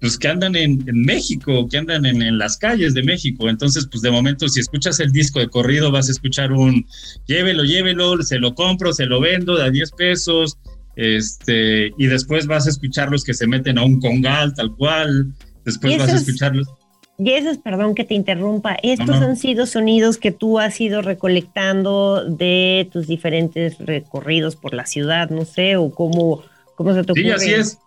pues 0.00 0.18
que 0.18 0.28
andan 0.28 0.54
en, 0.56 0.84
México, 0.92 1.66
que 1.68 1.78
andan 1.78 2.04
en, 2.04 2.38
las 2.38 2.58
calles 2.58 2.92
de 2.94 3.02
México. 3.02 3.48
Entonces, 3.48 3.88
pues 3.90 4.02
de 4.02 4.10
momento, 4.10 4.48
si 4.48 4.60
escuchas 4.60 5.00
el 5.00 5.12
disco 5.12 5.38
de 5.38 5.48
corrido, 5.48 5.90
vas 5.90 6.08
a 6.08 6.12
escuchar 6.12 6.52
un 6.52 6.86
llévelo, 7.26 7.64
llévelo, 7.64 8.22
se 8.22 8.38
lo 8.38 8.54
compro, 8.54 8.92
se 8.92 9.06
lo 9.06 9.20
vendo 9.20 9.56
de 9.56 9.64
a 9.64 9.70
10 9.70 9.92
pesos, 9.92 10.58
este, 10.96 11.92
y 11.98 12.06
después 12.06 12.46
vas 12.46 12.66
a 12.66 12.70
escuchar 12.70 13.10
los 13.10 13.24
que 13.24 13.34
se 13.34 13.46
meten 13.46 13.78
a 13.78 13.84
un 13.84 14.00
congal, 14.00 14.54
tal 14.54 14.74
cual, 14.76 15.32
después 15.64 15.98
vas 15.98 16.12
a 16.12 16.16
escucharlos. 16.16 16.68
Y 17.16 17.30
esos, 17.30 17.58
perdón 17.58 17.94
que 17.94 18.02
te 18.02 18.14
interrumpa, 18.14 18.76
estos 18.82 19.16
han 19.16 19.36
sido 19.36 19.66
sonidos 19.66 20.18
que 20.18 20.32
tú 20.32 20.58
has 20.58 20.80
ido 20.80 21.00
recolectando 21.00 22.24
de 22.28 22.88
tus 22.92 23.06
diferentes 23.06 23.78
recorridos 23.78 24.56
por 24.56 24.74
la 24.74 24.84
ciudad, 24.84 25.30
no 25.30 25.44
sé, 25.44 25.76
o 25.76 25.90
cómo, 25.90 26.42
cómo 26.74 26.92
se 26.92 27.04
te 27.04 27.12
ocurre. 27.12 27.24
Sí, 27.24 27.30
así 27.30 27.52
es. 27.52 27.78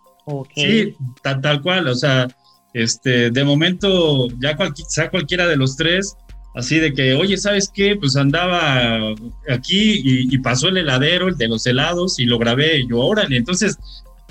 Sí, 0.54 0.94
tal, 1.22 1.40
tal, 1.40 1.62
cual, 1.62 1.88
o 1.88 1.94
sea, 1.94 2.28
este, 2.74 3.30
de 3.30 3.44
momento, 3.44 4.28
ya 4.40 4.56
sea 4.88 5.10
cualquiera 5.10 5.46
de 5.46 5.56
los 5.56 5.76
tres, 5.76 6.16
así 6.54 6.78
de 6.78 6.92
que, 6.92 7.14
oye, 7.14 7.36
¿sabes 7.36 7.70
qué? 7.72 7.96
Pues 7.96 8.16
andaba 8.16 9.14
aquí 9.48 10.00
y, 10.04 10.38
pasó 10.38 10.68
el 10.68 10.78
heladero, 10.78 11.28
el 11.28 11.36
de 11.36 11.48
los 11.48 11.66
helados, 11.66 12.18
y 12.18 12.24
lo 12.24 12.38
grabé, 12.38 12.86
yo, 12.86 12.98
órale, 12.98 13.36
entonces 13.36 13.78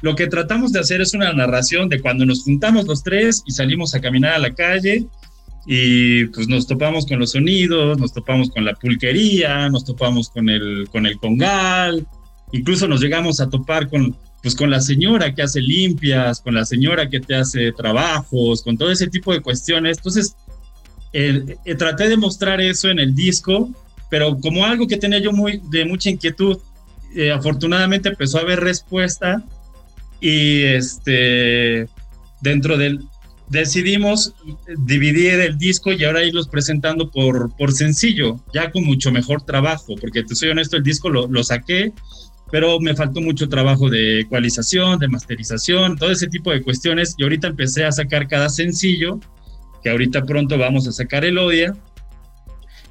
lo 0.02 0.16
que 0.16 0.28
tratamos 0.28 0.72
de 0.72 0.80
hacer 0.80 1.02
es 1.02 1.14
una 1.14 1.34
narración 1.34 1.90
de 1.90 2.02
cuando 2.02 2.26
nos 2.26 2.44
juntamos 2.44 2.86
los 2.86 3.04
tres 3.04 3.44
y 3.46 3.52
salimos 3.52 3.96
a 3.96 4.02
caminar 4.02 4.34
a 4.34 4.40
la 4.40 4.54
calle 4.54 5.08
y 5.66 6.26
pues 6.28 6.48
nos 6.48 6.68
topamos 6.68 7.06
con 7.06 7.20
los 7.20 7.32
sonidos, 7.32 7.98
nos 7.98 8.14
topamos 8.14 8.50
con 8.50 8.64
la 8.64 8.74
pulquería, 8.74 9.70
nos 9.70 9.84
topamos 9.84 10.30
con 10.30 10.50
el, 10.50 10.88
con 10.92 11.06
el 11.06 11.18
congal, 11.18 12.08
incluso 12.52 12.88
nos 12.88 13.02
llegamos 13.02 13.42
a 13.42 13.50
topar 13.50 13.90
con, 13.90 14.16
pues 14.42 14.56
con 14.56 14.70
la 14.70 14.80
señora 14.80 15.34
que 15.34 15.42
hace 15.42 15.60
limpias, 15.60 16.42
con 16.42 16.54
la 16.54 16.64
señora 16.64 17.10
que 17.10 17.20
te 17.20 17.36
hace 17.36 17.72
trabajos, 17.72 18.62
con 18.62 18.78
todo 18.78 18.92
ese 18.92 19.08
tipo 19.08 19.34
de 19.34 19.42
cuestiones. 19.42 19.98
Entonces, 19.98 20.38
eh, 21.14 21.56
traté 21.78 22.10
de 22.10 22.18
mostrar 22.18 22.62
eso 22.62 22.90
en 22.90 23.00
el 23.00 23.16
disco, 23.16 23.70
pero 24.10 24.38
como 24.40 24.66
algo 24.66 24.88
que 24.88 24.98
tenía 24.98 25.20
yo 25.20 25.32
muy, 25.32 25.62
de 25.70 25.86
mucha 25.86 26.10
inquietud, 26.10 26.58
eh, 27.16 27.32
afortunadamente 27.32 28.10
empezó 28.10 28.38
a 28.38 28.42
haber 28.42 28.60
respuesta 28.60 29.44
y 30.20 30.62
este, 30.64 31.88
dentro 32.42 32.78
del, 32.78 33.02
decidimos 33.50 34.34
dividir 34.78 35.40
el 35.40 35.58
disco 35.58 35.92
y 35.92 36.04
ahora 36.04 36.24
irlos 36.24 36.48
presentando 36.48 37.10
por, 37.10 37.56
por 37.56 37.72
sencillo, 37.72 38.40
ya 38.54 38.72
con 38.72 38.84
mucho 38.84 39.12
mejor 39.12 39.42
trabajo, 39.44 39.96
porque 40.00 40.24
te 40.24 40.36
soy 40.36 40.50
honesto, 40.50 40.78
el 40.78 40.84
disco 40.84 41.10
lo, 41.10 41.28
lo 41.28 41.44
saqué, 41.44 41.94
pero 42.52 42.80
me 42.80 42.96
faltó 42.96 43.22
mucho 43.22 43.50
trabajo 43.50 43.90
de 43.90 44.22
ecualización, 44.22 45.00
de 45.00 45.08
masterización, 45.08 45.98
todo 45.98 46.12
ese 46.12 46.28
tipo 46.28 46.52
de 46.52 46.62
cuestiones, 46.62 47.16
y 47.18 47.24
ahorita 47.24 47.48
empecé 47.48 47.86
a 47.86 47.92
sacar 47.92 48.28
cada 48.28 48.50
sencillo, 48.50 49.20
que 49.84 49.90
ahorita 49.90 50.24
pronto 50.24 50.58
vamos 50.58 50.88
a 50.88 50.92
sacar 50.92 51.26
el 51.26 51.38
Odia. 51.38 51.76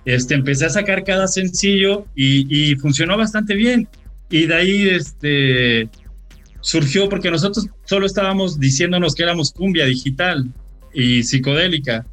Este, 0.05 0.35
empecé 0.35 0.67
a 0.67 0.71
sacar 0.71 1.05
cada 1.05 1.27
sencillo 1.27 2.07
y, 2.15 2.71
y 2.73 2.77
funcionó 2.77 3.17
bastante 3.17 3.55
bien. 3.55 3.89
Y 4.31 4.47
de 4.47 4.55
ahí, 4.55 4.89
este, 4.89 5.89
surgió 6.67 7.09
porque 7.09 7.31
nosotros 7.31 7.69
solo 7.85 8.07
estábamos 8.07 8.59
diciéndonos 8.59 9.15
que 9.15 9.23
éramos 9.23 9.53
cumbia 9.53 9.85
digital 9.85 10.53
y 10.93 11.23
psicodélica. 11.23 12.05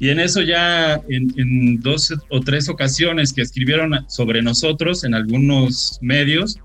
Y 0.00 0.08
en 0.08 0.18
eso 0.18 0.42
ya 0.42 1.00
en, 1.08 1.78
dos 1.80 2.12
o 2.28 2.40
tres 2.40 2.68
ocasiones 2.68 3.32
que 3.32 3.42
escribieron 3.42 3.92
sobre 4.08 4.42
nosotros 4.42 5.04
en 5.04 5.14
algunos 5.14 5.98
medios, 6.00 6.58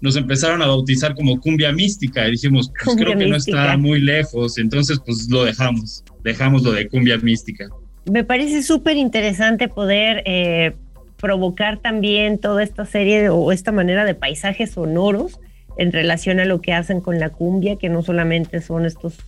nos 0.00 0.16
empezaron 0.16 0.62
a 0.62 0.68
bautizar 0.68 1.14
como 1.14 1.38
cumbia 1.38 1.70
mística 1.70 2.26
y 2.26 2.30
dijimos, 2.30 2.72
pues 2.82 2.96
creo 2.96 3.18
que 3.18 3.26
no 3.26 3.36
está 3.36 3.76
muy 3.76 4.00
lejos, 4.00 4.56
entonces 4.56 4.98
pues 5.04 5.28
lo 5.28 5.44
dejamos, 5.44 6.02
dejamos 6.22 6.62
lo 6.62 6.72
de 6.72 6.88
cumbia 6.88 7.18
mística. 7.18 7.68
Me 8.10 8.24
parece 8.24 8.62
súper 8.62 8.96
interesante 8.96 9.68
poder 9.68 10.22
eh, 10.26 10.72
provocar 11.16 11.78
también 11.78 12.38
toda 12.38 12.62
esta 12.62 12.84
serie 12.86 13.28
o 13.28 13.52
esta 13.52 13.72
manera 13.72 14.04
de 14.04 14.14
paisajes 14.14 14.72
sonoros 14.72 15.38
en 15.76 15.92
relación 15.92 16.40
a 16.40 16.44
lo 16.44 16.60
que 16.60 16.72
hacen 16.72 17.00
con 17.00 17.18
la 17.18 17.30
cumbia, 17.30 17.76
que 17.76 17.88
no 17.88 18.02
solamente 18.02 18.60
son 18.60 18.86
estos 18.86 19.18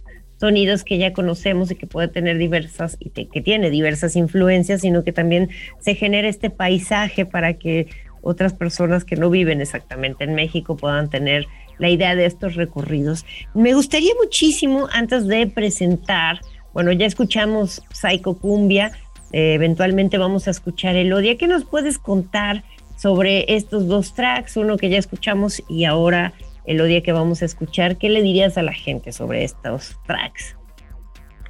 sonidos 0.43 0.83
que 0.83 0.99
ya 0.99 1.13
conocemos 1.13 1.71
y 1.71 1.77
que 1.77 1.87
puede 1.87 2.09
tener 2.09 2.37
diversas 2.37 2.97
y 2.99 3.11
que, 3.11 3.41
tiene 3.43 3.71
diversas 3.71 4.17
influencias, 4.17 4.81
sino 4.81 5.05
que 5.05 5.13
también 5.13 5.51
se 5.79 5.95
genera 5.95 6.29
este 6.29 6.51
paisaje 6.51 7.25
para 7.25 7.55
que 7.55 7.87
otras 8.23 8.53
personas 8.53 9.05
que 9.05 9.17
no 9.17 9.31
viven 9.31 9.61
exactamente 9.61 10.25
en 10.25 10.35
México 10.35 10.77
puedan 10.77 11.11
tener 11.11 11.47
la 11.79 11.91
idea 11.91 12.17
de 12.17 12.27
estos 12.27 12.57
recorridos. 12.57 13.25
Me 13.55 13.75
gustaría 13.75 14.13
muchísimo, 14.21 14.89
antes 14.93 15.27
de 15.27 15.47
presentar, 15.47 16.41
bueno, 16.75 16.93
ya 16.93 17.07
escuchamos 17.07 17.83
Psycho 17.93 18.35
Cumbia, 18.35 18.93
eh, 19.33 19.55
eventualmente 19.55 20.19
vamos 20.19 20.49
a 20.49 20.51
escuchar 20.51 20.97
el 20.97 21.13
Odia. 21.13 21.39
¿Qué 21.39 21.47
nos 21.47 21.65
puedes 21.65 21.99
contar 21.99 22.65
sobre 23.03 23.57
estos 23.57 23.89
dos 23.89 24.15
tracks, 24.15 24.57
uno 24.57 24.77
que 24.77 24.89
ya 24.89 24.99
escuchamos 24.99 25.61
y 25.69 25.85
ahora 25.87 26.33
el 26.65 26.81
odia 26.81 27.03
que 27.03 27.11
vamos 27.11 27.43
a 27.43 27.47
escuchar. 27.47 27.99
¿Qué 27.99 28.09
le 28.09 28.23
dirías 28.23 28.57
a 28.57 28.63
la 28.63 28.73
gente 28.73 29.11
sobre 29.11 29.43
estos 29.43 29.97
tracks? 30.07 30.57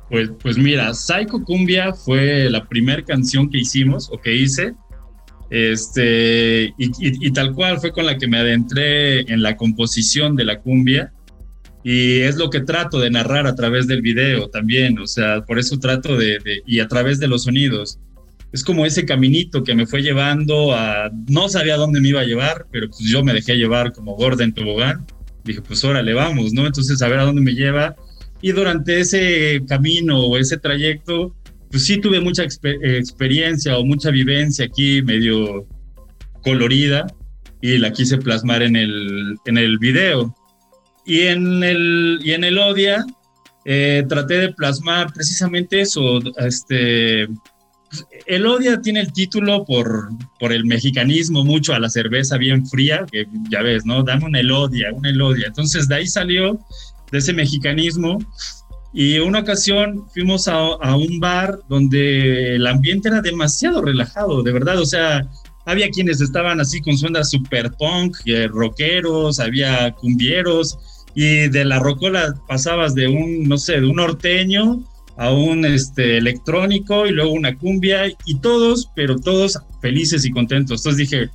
Pues, 0.09 0.31
pues 0.43 0.57
mira, 0.57 0.93
Psycho 0.95 1.43
Cumbia 1.45 1.93
fue 1.93 2.49
la 2.51 2.65
primera 2.65 3.03
canción 3.03 3.51
que 3.51 3.59
hicimos 3.59 4.11
o 4.11 4.19
que 4.19 4.35
hice. 4.35 4.75
Este, 5.51 6.73
y, 6.79 7.31
tal 7.33 7.53
cual 7.53 7.79
fue 7.79 7.93
con 7.93 8.07
la 8.07 8.17
que 8.17 8.27
me 8.27 8.39
adentré 8.39 9.21
en 9.31 9.43
la 9.43 9.57
composición 9.57 10.35
de 10.37 10.47
la 10.47 10.61
cumbia. 10.61 11.13
Y 11.85 12.21
es 12.21 12.37
lo 12.37 12.51
que 12.51 12.61
trato 12.61 13.01
de 13.01 13.11
narrar 13.11 13.47
a 13.47 13.55
través 13.55 13.87
del 13.87 14.03
video 14.03 14.49
también. 14.49 14.99
O 14.99 15.07
sea, 15.07 15.43
por 15.45 15.59
eso 15.59 15.79
trato 15.79 16.17
de 16.17 16.39
y 16.67 16.81
a 16.81 16.89
través 16.89 17.19
de 17.19 17.29
los 17.29 17.45
sonidos 17.45 17.99
es 18.53 18.63
como 18.63 18.85
ese 18.85 19.07
caminito 19.07 19.65
que 19.65 19.75
me 19.75 19.87
fue 19.87 20.03
llevando 20.03 20.75
a, 20.75 21.11
no 21.29 21.49
sabía 21.49 21.77
dónde 21.77 22.01
me 22.01 22.09
iba 22.09 22.21
a 22.21 22.25
llevar, 22.25 22.67
pero 22.71 22.89
pues 22.89 23.01
yo 23.01 23.25
me 23.25 23.33
dejé 23.33 23.57
llevar 23.57 23.93
como 23.93 24.15
gorda 24.15 24.45
en 24.45 24.53
tobogán. 24.53 25.07
Dije, 25.43 25.63
pues 25.63 25.83
órale, 25.85 26.13
vamos, 26.13 26.53
¿no? 26.53 26.67
Entonces 26.67 27.01
a 27.01 27.09
ver 27.09 27.19
a 27.21 27.25
dónde 27.25 27.41
me 27.41 27.55
lleva. 27.55 27.97
Y 28.43 28.53
durante 28.53 29.01
ese 29.01 29.63
camino 29.67 30.21
o 30.21 30.37
ese 30.37 30.59
trayecto, 30.59 31.35
pues 31.71 31.85
sí 31.85 31.99
tuve 31.99 32.21
mucha 32.21 32.45
experiencia 32.45 33.79
o 33.79 33.85
mucha 33.85 34.11
vivencia 34.11 34.67
aquí 34.67 35.01
medio 35.01 35.67
colorida 36.43 37.07
y 37.63 37.79
la 37.79 37.93
quise 37.93 38.19
plasmar 38.19 38.63
en 38.63 38.77
el, 38.77 39.37
en 39.47 39.57
el 39.57 39.79
video. 39.79 40.35
Y 41.05 41.23
en 41.23 41.63
el, 41.65 42.21
y 42.23 42.33
en 42.33 42.45
el 42.45 42.59
Odia 42.59 43.05
eh, 43.65 44.05
traté 44.09 44.39
de 44.39 44.53
plasmar 44.53 45.13
precisamente 45.13 45.81
eso, 45.81 46.21
este, 46.39 47.29
el 48.27 48.47
Odia 48.47 48.81
tiene 48.81 49.01
el 49.01 49.13
título 49.13 49.65
por, 49.65 50.11
por 50.39 50.53
el 50.53 50.65
mexicanismo 50.65 51.45
mucho 51.45 51.75
a 51.75 51.81
la 51.81 51.91
cerveza 51.91 52.39
bien 52.39 52.67
fría, 52.67 53.05
que 53.11 53.27
ya 53.51 53.63
ves, 53.63 53.85
¿no? 53.85 54.03
Dame 54.03 54.25
un 54.25 54.37
Elodia, 54.37 54.93
un 54.93 55.05
Elodia. 55.07 55.49
Entonces 55.49 55.89
de 55.89 55.97
ahí 55.97 56.07
salió, 56.07 56.59
de 57.13 57.19
ese 57.19 57.33
mexicanismo. 57.33 58.19
Y 58.95 59.19
una 59.21 59.41
ocasión 59.41 60.07
fuimos 60.13 60.49
a, 60.49 60.97
un 60.97 61.19
bar 61.19 61.61
donde 61.69 62.57
el 62.57 62.67
ambiente 62.67 63.09
era 63.09 63.23
demasiado 63.23 63.81
relajado, 63.81 64.43
de 64.43 64.53
verdad. 64.53 64.79
O 64.81 64.87
sea, 64.87 65.27
había 65.65 65.91
quienes 65.91 66.21
estaban 66.21 66.61
así 66.61 66.81
con 66.81 66.97
su 66.97 67.07
onda 67.07 67.25
super 67.25 67.73
punk, 67.73 68.17
eh, 68.27 68.49
rockeros, 68.49 69.41
había 69.41 69.93
cumbieros. 69.93 70.79
Y 71.15 71.49
de 71.49 71.65
la 71.65 71.79
rocola 71.79 72.35
pasabas 72.49 72.95
de 72.95 73.09
un, 73.09 73.45
no 73.45 73.59
sé, 73.59 73.81
de 73.81 73.87
un 73.87 73.97
norteño 73.97 74.83
a 75.17 75.31
un 75.31 75.65
este, 75.65 76.17
electrónico 76.17 77.07
y 77.07 77.11
luego 77.11 77.33
una 77.33 77.57
cumbia 77.57 78.07
y 78.25 78.39
todos, 78.41 78.91
pero 78.95 79.19
todos 79.19 79.59
felices 79.81 80.25
y 80.25 80.31
contentos. 80.31 80.81
Entonces 80.81 81.11
dije, 81.11 81.31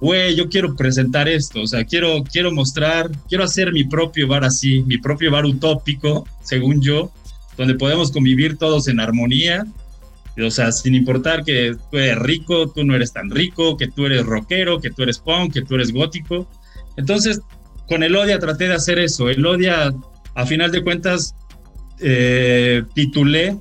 güey, 0.00 0.36
yo 0.36 0.48
quiero 0.48 0.76
presentar 0.76 1.28
esto, 1.28 1.62
o 1.62 1.66
sea, 1.66 1.84
quiero, 1.84 2.22
quiero 2.24 2.52
mostrar, 2.52 3.10
quiero 3.28 3.44
hacer 3.44 3.72
mi 3.72 3.84
propio 3.84 4.28
bar 4.28 4.44
así, 4.44 4.82
mi 4.84 4.98
propio 4.98 5.30
bar 5.30 5.44
utópico, 5.44 6.26
según 6.42 6.80
yo, 6.80 7.10
donde 7.56 7.74
podemos 7.74 8.12
convivir 8.12 8.56
todos 8.56 8.86
en 8.88 9.00
armonía, 9.00 9.66
o 10.42 10.50
sea, 10.50 10.72
sin 10.72 10.94
importar 10.94 11.44
que 11.44 11.74
tú 11.90 11.98
eres 11.98 12.18
rico, 12.18 12.70
tú 12.70 12.84
no 12.84 12.94
eres 12.94 13.12
tan 13.12 13.30
rico, 13.30 13.76
que 13.76 13.88
tú 13.88 14.06
eres 14.06 14.24
rockero, 14.24 14.80
que 14.80 14.90
tú 14.90 15.02
eres 15.02 15.18
punk, 15.18 15.52
que 15.52 15.62
tú 15.62 15.74
eres 15.74 15.92
gótico. 15.92 16.48
Entonces, 16.96 17.40
con 17.88 18.02
el 18.02 18.14
Odia 18.14 18.38
traté 18.38 18.68
de 18.68 18.74
hacer 18.74 18.98
eso. 18.98 19.28
El 19.28 19.44
Odia, 19.44 19.92
a 20.34 20.46
final 20.46 20.70
de 20.70 20.82
cuentas, 20.82 21.34
eh, 22.00 22.82
titulé 22.94 23.56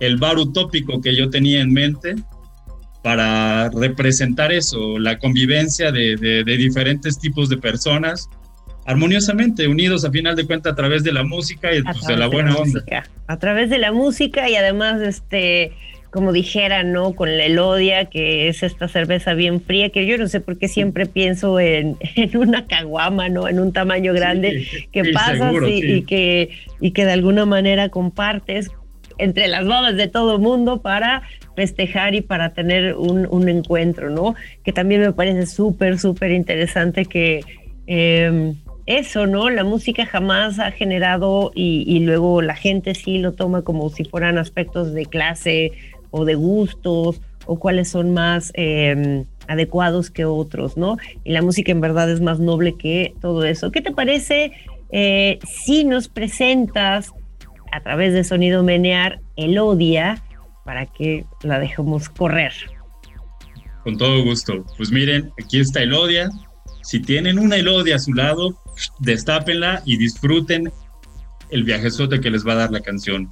el 0.00 0.16
bar 0.16 0.38
utópico 0.38 1.00
que 1.00 1.14
yo 1.16 1.30
tenía 1.30 1.60
en 1.60 1.72
mente 1.72 2.14
para 3.02 3.70
representar 3.70 4.52
eso, 4.52 4.98
la 4.98 5.18
convivencia 5.18 5.90
de, 5.90 6.44
diferentes 6.44 7.18
tipos 7.18 7.48
de 7.48 7.56
personas, 7.56 8.28
armoniosamente 8.86 9.66
unidos 9.68 10.04
a 10.04 10.10
final 10.10 10.36
de 10.36 10.46
cuentas 10.46 10.72
a 10.72 10.76
través 10.76 11.02
de 11.02 11.12
la 11.12 11.22
música 11.22 11.74
y 11.74 11.82
pues, 11.82 12.06
de 12.06 12.16
la 12.16 12.26
buena 12.26 12.54
onda. 12.56 12.82
A 13.26 13.38
través 13.38 13.70
de 13.70 13.78
la 13.78 13.92
música 13.92 14.48
y 14.48 14.56
además, 14.56 15.00
este, 15.00 15.72
como 16.10 16.32
dijera, 16.32 16.82
¿no? 16.82 17.14
Con 17.14 17.36
la 17.36 17.44
Elodia, 17.44 18.06
que 18.06 18.48
es 18.48 18.62
esta 18.62 18.88
cerveza 18.88 19.34
bien 19.34 19.60
fría, 19.60 19.90
que 19.90 20.06
yo 20.06 20.18
no 20.18 20.26
sé 20.26 20.40
por 20.40 20.58
qué 20.58 20.68
siempre 20.68 21.06
pienso 21.06 21.60
en, 21.60 21.96
una 22.34 22.66
caguama, 22.66 23.28
¿no? 23.28 23.48
En 23.48 23.60
un 23.60 23.72
tamaño 23.72 24.12
grande 24.12 24.66
que 24.92 25.04
pasas 25.12 25.54
y, 25.66 26.02
que, 26.02 26.50
y 26.80 26.90
que 26.90 27.04
de 27.04 27.12
alguna 27.12 27.46
manera 27.46 27.88
compartes 27.88 28.70
entre 29.18 29.48
las 29.48 29.64
bodas 29.64 29.96
de 29.96 30.08
todo 30.08 30.38
mundo 30.38 30.80
para 30.80 31.22
festejar 31.54 32.14
y 32.14 32.22
para 32.22 32.54
tener 32.54 32.94
un, 32.94 33.48
encuentro, 33.48 34.10
¿no? 34.10 34.34
Que 34.64 34.72
también 34.72 35.02
me 35.02 35.12
parece 35.12 35.46
súper, 35.46 35.98
súper 35.98 36.32
interesante 36.32 37.04
que 37.04 37.42
em, 37.86 38.54
eso, 38.86 39.26
¿no? 39.26 39.50
La 39.50 39.62
música 39.62 40.06
jamás 40.06 40.58
ha 40.58 40.70
generado 40.70 41.52
y, 41.54 41.84
y, 41.86 42.00
luego 42.00 42.40
la 42.40 42.56
gente 42.56 42.94
sí 42.94 43.18
lo 43.18 43.32
toma 43.32 43.62
como 43.62 43.90
si 43.90 44.04
fueran 44.04 44.38
aspectos 44.38 44.94
de 44.94 45.04
clase 45.04 45.72
o 46.10 46.24
de 46.24 46.34
gustos 46.34 47.20
o 47.46 47.58
cuáles 47.58 47.88
son 47.88 48.12
más 48.12 48.52
em, 48.54 49.24
adecuados 49.48 50.10
que 50.10 50.24
otros, 50.24 50.76
¿no? 50.76 50.96
Y 51.24 51.32
la 51.32 51.42
música 51.42 51.72
en 51.72 51.80
verdad 51.80 52.10
es 52.10 52.20
más 52.20 52.38
noble 52.38 52.76
que 52.76 53.14
todo 53.20 53.44
eso. 53.44 53.70
¿Qué 53.72 53.80
te 53.80 53.92
parece 53.92 54.52
eh, 54.90 55.38
si 55.46 55.84
nos 55.84 56.08
presentas 56.08 57.12
a 57.72 57.80
través 57.80 58.12
de 58.12 58.24
Sonido 58.24 58.62
Menear 58.62 59.20
el 59.36 59.58
Odia 59.58 60.22
para 60.64 60.86
que 60.86 61.24
la 61.42 61.58
dejemos 61.58 62.08
correr? 62.08 62.52
Con 63.84 63.96
todo 63.96 64.22
gusto. 64.22 64.64
Pues 64.76 64.90
miren, 64.90 65.32
aquí 65.42 65.60
está 65.60 65.82
el 65.82 65.94
Odia. 65.94 66.30
Si 66.82 67.00
tienen 67.00 67.38
una 67.38 67.56
Elodia 67.56 67.96
a 67.96 67.98
su 67.98 68.12
lado, 68.12 68.56
destápenla 69.00 69.82
y 69.84 69.96
disfruten 69.96 70.70
el 71.50 71.64
viajezote 71.64 72.20
que 72.20 72.30
les 72.30 72.46
va 72.46 72.52
a 72.52 72.56
dar 72.56 72.70
la 72.70 72.80
canción. 72.80 73.30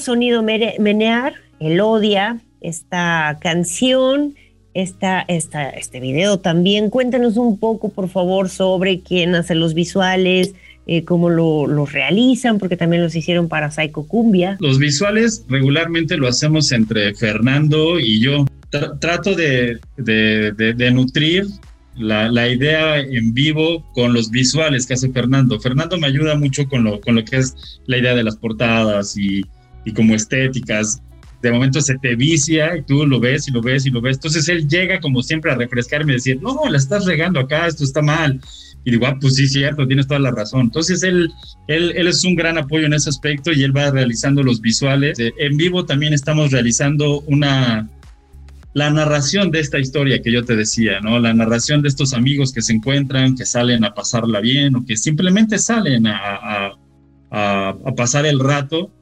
Pareciendo 0.00 0.40
Sonido 0.40 0.42
Menear? 0.42 1.34
Elodia, 1.60 2.40
esta 2.62 3.38
canción, 3.40 4.34
esta, 4.72 5.20
esta, 5.28 5.70
este 5.70 6.00
video 6.00 6.38
también. 6.38 6.90
Cuéntanos 6.90 7.36
un 7.36 7.58
poco, 7.58 7.90
por 7.90 8.08
favor, 8.08 8.48
sobre 8.48 9.00
quién 9.00 9.34
hace 9.34 9.54
los 9.54 9.74
visuales, 9.74 10.54
eh, 10.86 11.04
cómo 11.04 11.28
lo, 11.28 11.84
realizan, 11.86 12.58
porque 12.58 12.76
también 12.76 13.02
los 13.02 13.14
hicieron 13.14 13.48
para 13.48 13.70
Psycho 13.70 14.06
Cumbia. 14.06 14.56
Los 14.60 14.78
visuales 14.78 15.44
regularmente 15.48 16.16
lo 16.16 16.28
hacemos 16.28 16.72
entre 16.72 17.14
Fernando 17.14 18.00
y 18.00 18.20
yo. 18.20 18.46
trato 19.00 19.34
de, 19.34 19.80
de 19.96 20.90
nutrir 20.92 21.46
la, 22.00 22.48
idea 22.48 22.98
en 22.98 23.34
vivo 23.34 23.84
con 23.92 24.12
los 24.12 24.30
visuales 24.30 24.86
que 24.86 24.94
hace 24.94 25.10
Fernando. 25.10 25.60
Fernando 25.60 25.98
me 25.98 26.06
ayuda 26.06 26.36
mucho 26.36 26.66
con 26.68 26.84
lo, 26.84 27.00
con 27.00 27.16
lo 27.16 27.24
que 27.24 27.36
es 27.36 27.80
la 27.86 27.98
idea 27.98 28.14
de 28.14 28.24
las 28.24 28.36
portadas 28.36 29.16
y, 29.16 29.44
y 29.84 29.92
como 29.92 30.14
estéticas. 30.14 31.02
De 31.42 31.50
momento 31.50 31.80
se 31.80 31.96
te 31.98 32.16
vicia 32.16 32.76
y 32.76 32.82
tú 32.82 33.06
lo 33.06 33.18
ves 33.18 33.48
y 33.48 33.50
lo 33.50 33.62
ves 33.62 33.86
y 33.86 33.90
lo 33.90 34.00
ves. 34.00 34.16
Entonces 34.16 34.48
él 34.48 34.68
llega 34.68 35.00
como 35.00 35.22
siempre 35.22 35.50
a 35.50 35.54
refrescarme 35.54 36.12
y 36.12 36.16
decir, 36.16 36.40
no, 36.42 36.60
la 36.68 36.76
estás 36.76 37.06
regando 37.06 37.40
acá, 37.40 37.66
esto 37.66 37.84
está 37.84 38.02
mal. 38.02 38.40
Y 38.84 38.90
digo, 38.92 39.06
ah, 39.06 39.16
pues 39.20 39.36
sí, 39.36 39.46
cierto, 39.46 39.86
tienes 39.86 40.06
toda 40.06 40.20
la 40.20 40.30
razón. 40.30 40.62
Entonces 40.62 41.02
él, 41.02 41.30
él, 41.66 41.92
él 41.96 42.08
es 42.08 42.24
un 42.24 42.34
gran 42.34 42.58
apoyo 42.58 42.86
en 42.86 42.94
ese 42.94 43.08
aspecto 43.08 43.52
y 43.52 43.62
él 43.62 43.74
va 43.74 43.90
realizando 43.90 44.42
los 44.42 44.60
visuales. 44.60 45.18
En 45.18 45.56
vivo 45.56 45.84
también 45.86 46.12
estamos 46.12 46.50
realizando 46.50 47.20
una, 47.22 47.88
la 48.72 48.90
narración 48.90 49.50
de 49.50 49.60
esta 49.60 49.78
historia 49.78 50.22
que 50.22 50.30
yo 50.30 50.44
te 50.44 50.54
decía, 50.54 51.00
¿no? 51.00 51.18
La 51.18 51.34
narración 51.34 51.82
de 51.82 51.88
estos 51.88 52.12
amigos 52.14 52.52
que 52.52 52.62
se 52.62 52.72
encuentran, 52.72 53.34
que 53.34 53.44
salen 53.44 53.84
a 53.84 53.94
pasarla 53.94 54.40
bien 54.40 54.76
o 54.76 54.84
que 54.84 54.96
simplemente 54.96 55.58
salen 55.58 56.06
a, 56.06 56.76
a, 57.30 57.74
pasar 57.96 58.26
el 58.26 58.38
rato 58.38 58.92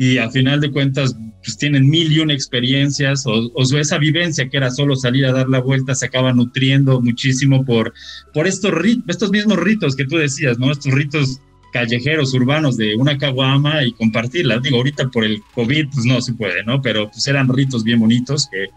y 0.00 0.16
a 0.16 0.30
final 0.30 0.62
de 0.62 0.70
cuentas 0.70 1.14
pues 1.44 1.58
tienen 1.58 1.86
mil 1.90 2.10
y 2.10 2.20
una 2.20 2.32
experiencias 2.32 3.26
o, 3.26 3.50
o, 3.52 3.78
esa 3.78 3.98
vivencia 3.98 4.48
que 4.48 4.56
era 4.56 4.70
solo 4.70 4.96
salir 4.96 5.26
a 5.26 5.32
dar 5.32 5.50
la 5.50 5.60
vuelta 5.60 5.94
se 5.94 6.06
acaba 6.06 6.32
nutriendo 6.32 7.02
muchísimo 7.02 7.66
por, 7.66 7.92
por 8.32 8.46
estos, 8.46 8.72
estos 9.08 9.30
mismos 9.30 9.58
ritos 9.58 9.94
que 9.94 10.06
tú 10.06 10.16
decías, 10.16 10.58
¿no? 10.58 10.72
Estos 10.72 10.94
ritos 10.94 11.40
callejeros 11.74 12.32
urbanos 12.32 12.78
de 12.78 12.96
una 12.96 13.18
caguama 13.18 13.84
y 13.84 13.92
compartirla. 13.92 14.58
Digo, 14.60 14.78
ahorita 14.78 15.10
por 15.10 15.22
el 15.22 15.42
COVID 15.54 15.88
pues 15.92 16.06
no 16.06 16.22
se 16.22 16.32
puede, 16.32 16.64
¿no? 16.64 16.80
Pero 16.80 17.10
pues 17.10 17.26
eran 17.26 17.46
ritos 17.50 17.84
bien 17.84 18.00
bonitos 18.00 18.48
que 18.50 18.68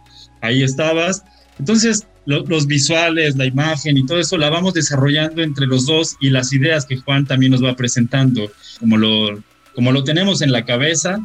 ahí 0.42 0.62
estabas. 0.62 1.24
Entonces, 1.58 2.06
los 2.26 2.68
visuales, 2.68 3.38
la 3.38 3.46
imagen 3.46 3.98
y 3.98 4.06
todo 4.06 4.20
eso 4.20 4.38
la 4.38 4.50
vamos 4.50 4.74
desarrollando 4.74 5.42
entre 5.42 5.68
los 5.68 5.86
dos 5.86 6.18
y 6.20 6.32
las 6.32 6.52
ideas 6.52 6.86
que 6.86 6.98
Juan 6.98 7.26
también 7.26 7.54
nos 7.54 7.64
va 7.64 7.78
presentando, 7.78 8.52
como 8.80 8.98
lo, 8.98 9.42
como 9.76 9.92
lo 9.92 10.04
tenemos 10.04 10.42
en 10.42 10.52
la 10.52 10.66
cabeza, 10.66 11.20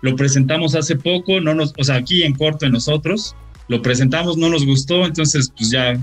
lo 0.00 0.16
presentamos 0.16 0.74
hace 0.74 0.96
poco, 0.96 1.40
no 1.40 1.54
nos, 1.54 1.74
o 1.78 1.84
sea, 1.84 1.96
aquí 1.96 2.22
en 2.22 2.34
corto 2.34 2.66
de 2.66 2.72
nosotros, 2.72 3.36
lo 3.68 3.82
presentamos, 3.82 4.36
no 4.36 4.48
nos 4.48 4.66
gustó, 4.66 5.06
entonces 5.06 5.52
pues 5.56 5.70
ya 5.70 5.96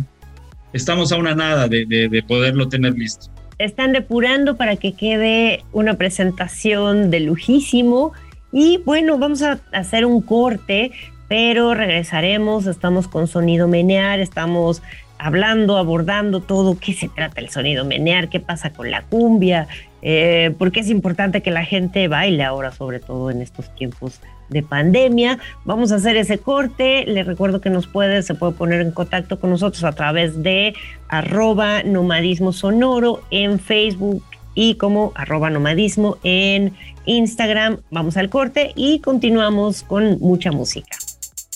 estamos 0.73 1.11
a 1.11 1.17
una 1.17 1.35
nada 1.35 1.67
de, 1.67 1.85
de 1.85 2.23
poderlo 2.23 2.69
tener 2.69 2.93
listo. 2.93 3.27
Están 3.57 3.91
depurando 3.91 4.55
para 4.55 4.77
que 4.77 4.93
quede 4.93 5.65
una 5.73 5.95
presentación 5.95 7.11
de 7.11 7.19
lujísimo. 7.19 8.13
Y 8.53 8.77
bueno, 8.85 9.17
vamos 9.17 9.41
a 9.41 9.59
hacer 9.73 10.05
un 10.05 10.21
corte 10.21 10.91
pero 11.29 11.75
regresaremos, 11.75 12.65
estamos 12.65 13.07
con 13.07 13.27
sonido 13.27 13.67
menear, 13.69 14.19
estamos 14.19 14.81
hablando, 15.19 15.77
abordando 15.77 16.41
todo, 16.41 16.77
qué 16.79 16.93
se 16.93 17.07
trata 17.07 17.39
el 17.39 17.49
sonido 17.49 17.85
menear, 17.85 18.29
qué 18.29 18.39
pasa 18.39 18.73
con 18.73 18.89
la 18.89 19.03
cumbia, 19.03 19.67
eh, 20.01 20.53
por 20.57 20.71
qué 20.71 20.79
es 20.79 20.89
importante 20.89 21.41
que 21.41 21.51
la 21.51 21.65
gente 21.65 22.07
baile 22.07 22.43
ahora, 22.43 22.71
sobre 22.71 22.99
todo 22.99 23.31
en 23.31 23.41
estos 23.41 23.73
tiempos 23.75 24.19
de 24.49 24.63
pandemia. 24.63 25.39
Vamos 25.65 25.91
a 25.91 25.95
hacer 25.95 26.17
ese 26.17 26.37
corte. 26.37 27.05
Les 27.05 27.25
recuerdo 27.25 27.61
que 27.61 27.69
nos 27.69 27.87
puede, 27.87 28.23
se 28.23 28.35
puede 28.35 28.53
poner 28.53 28.81
en 28.81 28.91
contacto 28.91 29.39
con 29.39 29.49
nosotros 29.49 29.83
a 29.83 29.93
través 29.93 30.41
de 30.41 30.73
arroba 31.07 31.83
nomadismo 31.83 32.51
sonoro 32.51 33.21
en 33.31 33.59
Facebook 33.59 34.23
y 34.55 34.75
como 34.75 35.11
arroba 35.15 35.49
nomadismo 35.49 36.17
en 36.23 36.73
Instagram. 37.05 37.77
Vamos 37.91 38.17
al 38.17 38.29
corte 38.29 38.71
y 38.75 38.99
continuamos 38.99 39.83
con 39.83 40.19
mucha 40.19 40.51
música. 40.51 40.97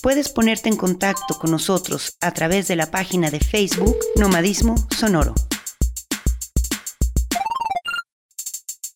Puedes 0.02 0.30
ponerte 0.30 0.68
en 0.68 0.76
contacto 0.76 1.36
con 1.40 1.52
nosotros 1.52 2.18
a 2.20 2.32
través 2.32 2.68
de 2.68 2.76
la 2.76 2.92
página 2.92 3.32
de 3.32 3.40
Facebook 3.40 3.96
Nomadismo 4.18 4.76
Sonoro. 4.90 5.34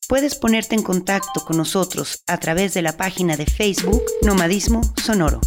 Puedes 0.08 0.36
ponerte 0.36 0.76
en 0.76 0.84
contacto 0.84 1.41
con 1.46 1.58
nosotros 1.58 2.24
a 2.28 2.38
través 2.38 2.74
de 2.74 2.82
la 2.82 2.96
página 2.96 3.36
de 3.36 3.46
Facebook 3.46 4.04
Nomadismo 4.22 4.82
Sonoro. 4.96 5.41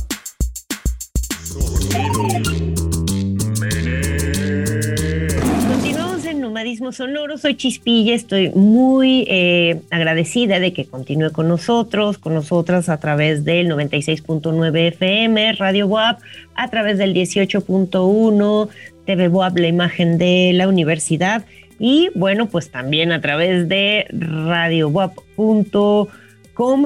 Sonoro. 6.92 7.38
Soy 7.38 7.56
Chispilla, 7.56 8.14
estoy 8.14 8.50
muy 8.50 9.24
eh, 9.28 9.80
agradecida 9.90 10.58
de 10.58 10.72
que 10.72 10.86
continúe 10.86 11.30
con 11.30 11.48
nosotros, 11.48 12.18
con 12.18 12.34
nosotras 12.34 12.88
a 12.88 12.98
través 12.98 13.44
del 13.44 13.68
96.9 13.68 14.88
FM, 14.88 15.52
Radio 15.52 15.86
WAP, 15.86 16.20
a 16.54 16.68
través 16.68 16.98
del 16.98 17.14
18.1, 17.14 18.68
TV 19.06 19.28
WAP, 19.28 19.58
la 19.58 19.68
imagen 19.68 20.18
de 20.18 20.52
la 20.54 20.68
universidad, 20.68 21.44
y 21.82 22.10
bueno, 22.14 22.46
pues 22.50 22.70
también 22.70 23.10
a 23.10 23.22
través 23.22 23.66
de 23.66 24.06
radiowap.com, 24.10 26.08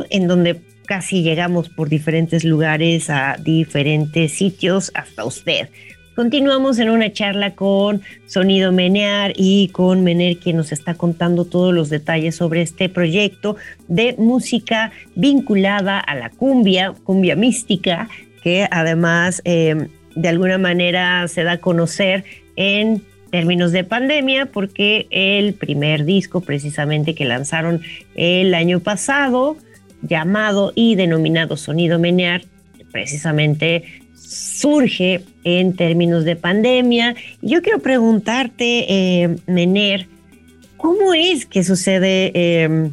en 0.08 0.28
donde 0.28 0.60
casi 0.86 1.24
llegamos 1.24 1.68
por 1.68 1.88
diferentes 1.88 2.44
lugares 2.44 3.10
a 3.10 3.36
diferentes 3.42 4.32
sitios 4.34 4.92
hasta 4.94 5.24
usted. 5.24 5.68
Continuamos 6.14 6.78
en 6.78 6.90
una 6.90 7.12
charla 7.12 7.56
con 7.56 8.02
Sonido 8.26 8.70
Menear 8.70 9.32
y 9.34 9.66
con 9.72 10.04
Mener, 10.04 10.36
quien 10.36 10.56
nos 10.58 10.70
está 10.70 10.94
contando 10.94 11.44
todos 11.44 11.74
los 11.74 11.90
detalles 11.90 12.36
sobre 12.36 12.62
este 12.62 12.88
proyecto 12.88 13.56
de 13.88 14.14
música 14.16 14.92
vinculada 15.16 15.98
a 15.98 16.14
la 16.14 16.30
cumbia, 16.30 16.94
cumbia 17.02 17.34
mística, 17.34 18.08
que 18.44 18.68
además 18.70 19.42
em, 19.44 19.88
de 20.14 20.28
alguna 20.28 20.56
manera 20.56 21.26
se 21.26 21.42
da 21.42 21.52
a 21.52 21.58
conocer 21.58 22.22
en 22.54 23.02
términos 23.34 23.72
de 23.72 23.82
pandemia, 23.82 24.46
porque 24.46 25.08
el 25.10 25.54
primer 25.54 26.04
disco 26.04 26.40
precisamente 26.40 27.16
que 27.16 27.24
lanzaron 27.24 27.80
el 28.14 28.54
año 28.54 28.78
pasado, 28.78 29.56
llamado 30.02 30.72
y 30.76 30.94
denominado 30.94 31.56
Sonido 31.56 31.98
Menear, 31.98 32.42
precisamente 32.92 33.82
surge 34.14 35.22
en 35.42 35.74
términos 35.74 36.24
de 36.24 36.36
pandemia. 36.36 37.16
Yo 37.42 37.60
quiero 37.60 37.80
preguntarte, 37.80 38.84
eh, 38.88 39.36
Mener, 39.48 40.06
¿cómo 40.76 41.12
es 41.12 41.44
que 41.44 41.64
sucede, 41.64 42.30
eh, 42.34 42.88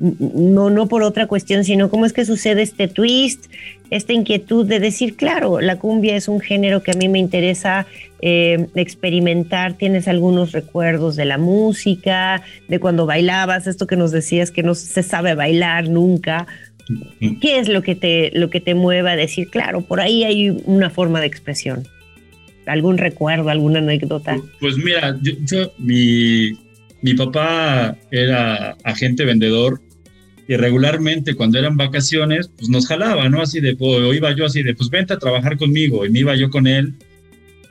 no, 0.00 0.70
no 0.70 0.88
por 0.88 1.02
otra 1.02 1.26
cuestión, 1.26 1.64
sino 1.64 1.90
cómo 1.90 2.06
es 2.06 2.14
que 2.14 2.24
sucede 2.24 2.62
este 2.62 2.88
twist, 2.88 3.44
esta 3.92 4.14
inquietud 4.14 4.66
de 4.66 4.80
decir, 4.80 5.16
claro, 5.16 5.60
la 5.60 5.78
cumbia 5.78 6.16
es 6.16 6.26
un 6.26 6.40
género 6.40 6.82
que 6.82 6.92
a 6.92 6.94
mí 6.94 7.10
me 7.10 7.18
interesa 7.18 7.86
eh, 8.22 8.66
experimentar, 8.74 9.74
tienes 9.74 10.08
algunos 10.08 10.52
recuerdos 10.52 11.14
de 11.14 11.26
la 11.26 11.36
música, 11.36 12.42
de 12.68 12.80
cuando 12.80 13.04
bailabas, 13.04 13.66
esto 13.66 13.86
que 13.86 13.96
nos 13.96 14.10
decías 14.10 14.50
que 14.50 14.62
no 14.62 14.74
se 14.74 15.02
sabe 15.02 15.34
bailar 15.34 15.90
nunca, 15.90 16.46
¿Qué 17.40 17.60
es 17.60 17.68
lo 17.68 17.80
que 17.82 17.94
te, 17.94 18.32
lo 18.34 18.50
que 18.50 18.60
te 18.60 18.74
mueve 18.74 19.08
a 19.08 19.16
decir, 19.16 19.48
claro, 19.48 19.82
por 19.82 20.00
ahí 20.00 20.24
hay 20.24 20.50
una 20.64 20.90
forma 20.90 21.20
de 21.20 21.26
expresión? 21.26 21.86
¿Algún 22.66 22.98
recuerdo, 22.98 23.50
alguna 23.50 23.78
anécdota? 23.78 24.36
Pues 24.60 24.76
mira, 24.76 25.16
yo, 25.22 25.72
mi, 25.78 26.50
mi 27.00 27.14
papá 27.14 27.96
era 28.10 28.76
agente 28.82 29.24
vendedor 29.24 29.80
y 30.52 30.56
regularmente 30.56 31.34
cuando 31.34 31.58
eran 31.58 31.78
vacaciones, 31.78 32.50
pues 32.58 32.68
nos 32.68 32.86
jalaba, 32.86 33.26
¿no? 33.30 33.40
Así 33.40 33.58
de, 33.58 33.74
o 33.78 34.12
iba 34.12 34.36
yo 34.36 34.44
así 34.44 34.62
de, 34.62 34.74
pues 34.74 34.90
vente 34.90 35.14
a 35.14 35.18
trabajar 35.18 35.56
conmigo 35.56 36.04
y 36.04 36.10
me 36.10 36.18
iba 36.18 36.36
yo 36.36 36.50
con 36.50 36.66
él. 36.66 36.92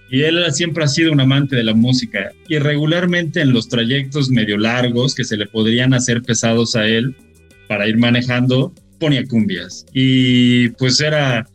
Y 0.10 0.24
él 0.24 0.44
siempre 0.52 0.84
ha 0.84 0.88
sido 0.88 1.12
un 1.12 1.20
amante 1.20 1.56
de 1.56 1.63
la 1.63 1.76
música 1.76 2.32
y 2.50 2.58
regularmente 2.58 3.39
en 3.39 3.54
los 3.54 3.70
trayectos 3.70 4.32
medio 4.32 4.58
largos 4.58 5.13
que 5.13 5.24
se 5.24 5.38
le 5.38 5.46
podrían 5.46 5.94
hacer 5.94 6.24
pesados 6.24 6.76
a 6.76 6.88
él 6.88 7.15
para 7.67 7.88
ir 7.88 8.00
manejando, 8.00 8.74
ponía 9.00 9.28
cumbias. 9.28 9.86
Y 9.94 10.70
pues 10.70 11.00
era, 11.02 11.48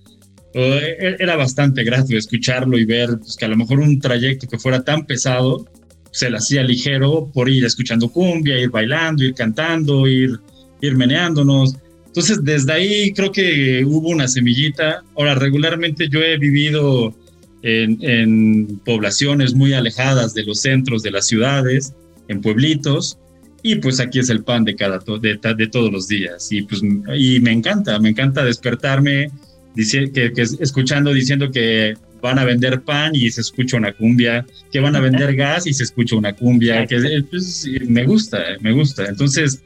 e-, 0.55 1.17
era 1.19 1.35
bastante 1.35 1.83
grato 1.83 2.17
escucharlo 2.17 2.79
y 2.79 2.85
ver 2.85 3.19
pues, 3.19 3.35
que 3.35 3.47
a 3.47 3.49
lo 3.49 3.57
mejor 3.57 3.81
un 3.81 3.99
trayecto 3.99 4.47
que 4.47 4.61
fuera 4.61 4.85
tan 4.85 5.07
pesado 5.07 5.67
se 6.13 6.31
le 6.31 6.37
hacía 6.37 6.63
ligero 6.63 7.33
por 7.35 7.49
ir 7.49 7.65
escuchando 7.65 8.11
cumbia, 8.11 8.61
ir 8.61 8.71
bailando, 8.71 9.25
ir 9.25 9.35
cantando, 9.35 10.07
ir, 10.07 10.39
ir 10.81 10.97
meneándonos. 10.97 11.77
Entonces, 12.07 12.43
desde 12.43 12.73
ahí 12.73 13.13
creo 13.13 13.33
que 13.33 13.85
hubo 13.85 14.09
una 14.09 14.29
semillita. 14.29 15.03
Ahora, 15.17 15.35
regularmente 15.35 16.09
yo 16.09 16.21
he 16.21 16.39
vivido 16.39 17.15
en, 17.63 17.99
en 18.01 18.81
poblaciones 18.85 19.55
muy 19.55 19.73
alejadas 19.75 20.35
de 20.35 20.45
los 20.45 20.61
centros 20.61 21.03
de 21.03 21.11
las 21.11 21.27
ciudades, 21.27 21.93
en 22.29 22.41
pueblitos, 22.41 23.19
y 23.67 23.75
pues 23.77 23.99
aquí 23.99 24.21
es 24.21 24.31
el 24.31 24.45
pan 24.45 24.65
de 24.65 24.77
cada 24.77 25.01
de, 25.21 25.39
de 25.57 25.67
todos 25.67 25.91
los 25.91 26.07
días 26.07 26.53
y 26.53 26.63
pues 26.63 26.81
y 27.17 27.41
me 27.41 27.51
encanta 27.51 27.99
me 27.99 28.11
encanta 28.11 28.45
despertarme 28.45 29.29
que, 29.75 30.33
que, 30.33 30.43
escuchando 30.61 31.13
diciendo 31.13 31.51
que 31.51 31.95
van 32.23 32.39
a 32.39 32.45
vender 32.45 32.83
pan 32.83 33.17
y 33.17 33.29
se 33.29 33.41
escucha 33.41 33.77
una 33.77 33.93
cumbia 33.93 34.47
que 34.71 34.79
van 34.79 34.95
a 34.95 35.01
vender 35.01 35.35
gas 35.45 35.67
y 35.67 35.75
se 35.75 35.83
escucha 35.83 36.15
una 36.15 36.33
cumbia 36.33 36.87
que 36.87 37.25
pues, 37.29 37.69
me 37.89 38.05
gusta 38.05 38.39
me 38.61 38.71
gusta 38.71 39.07
entonces 39.07 39.61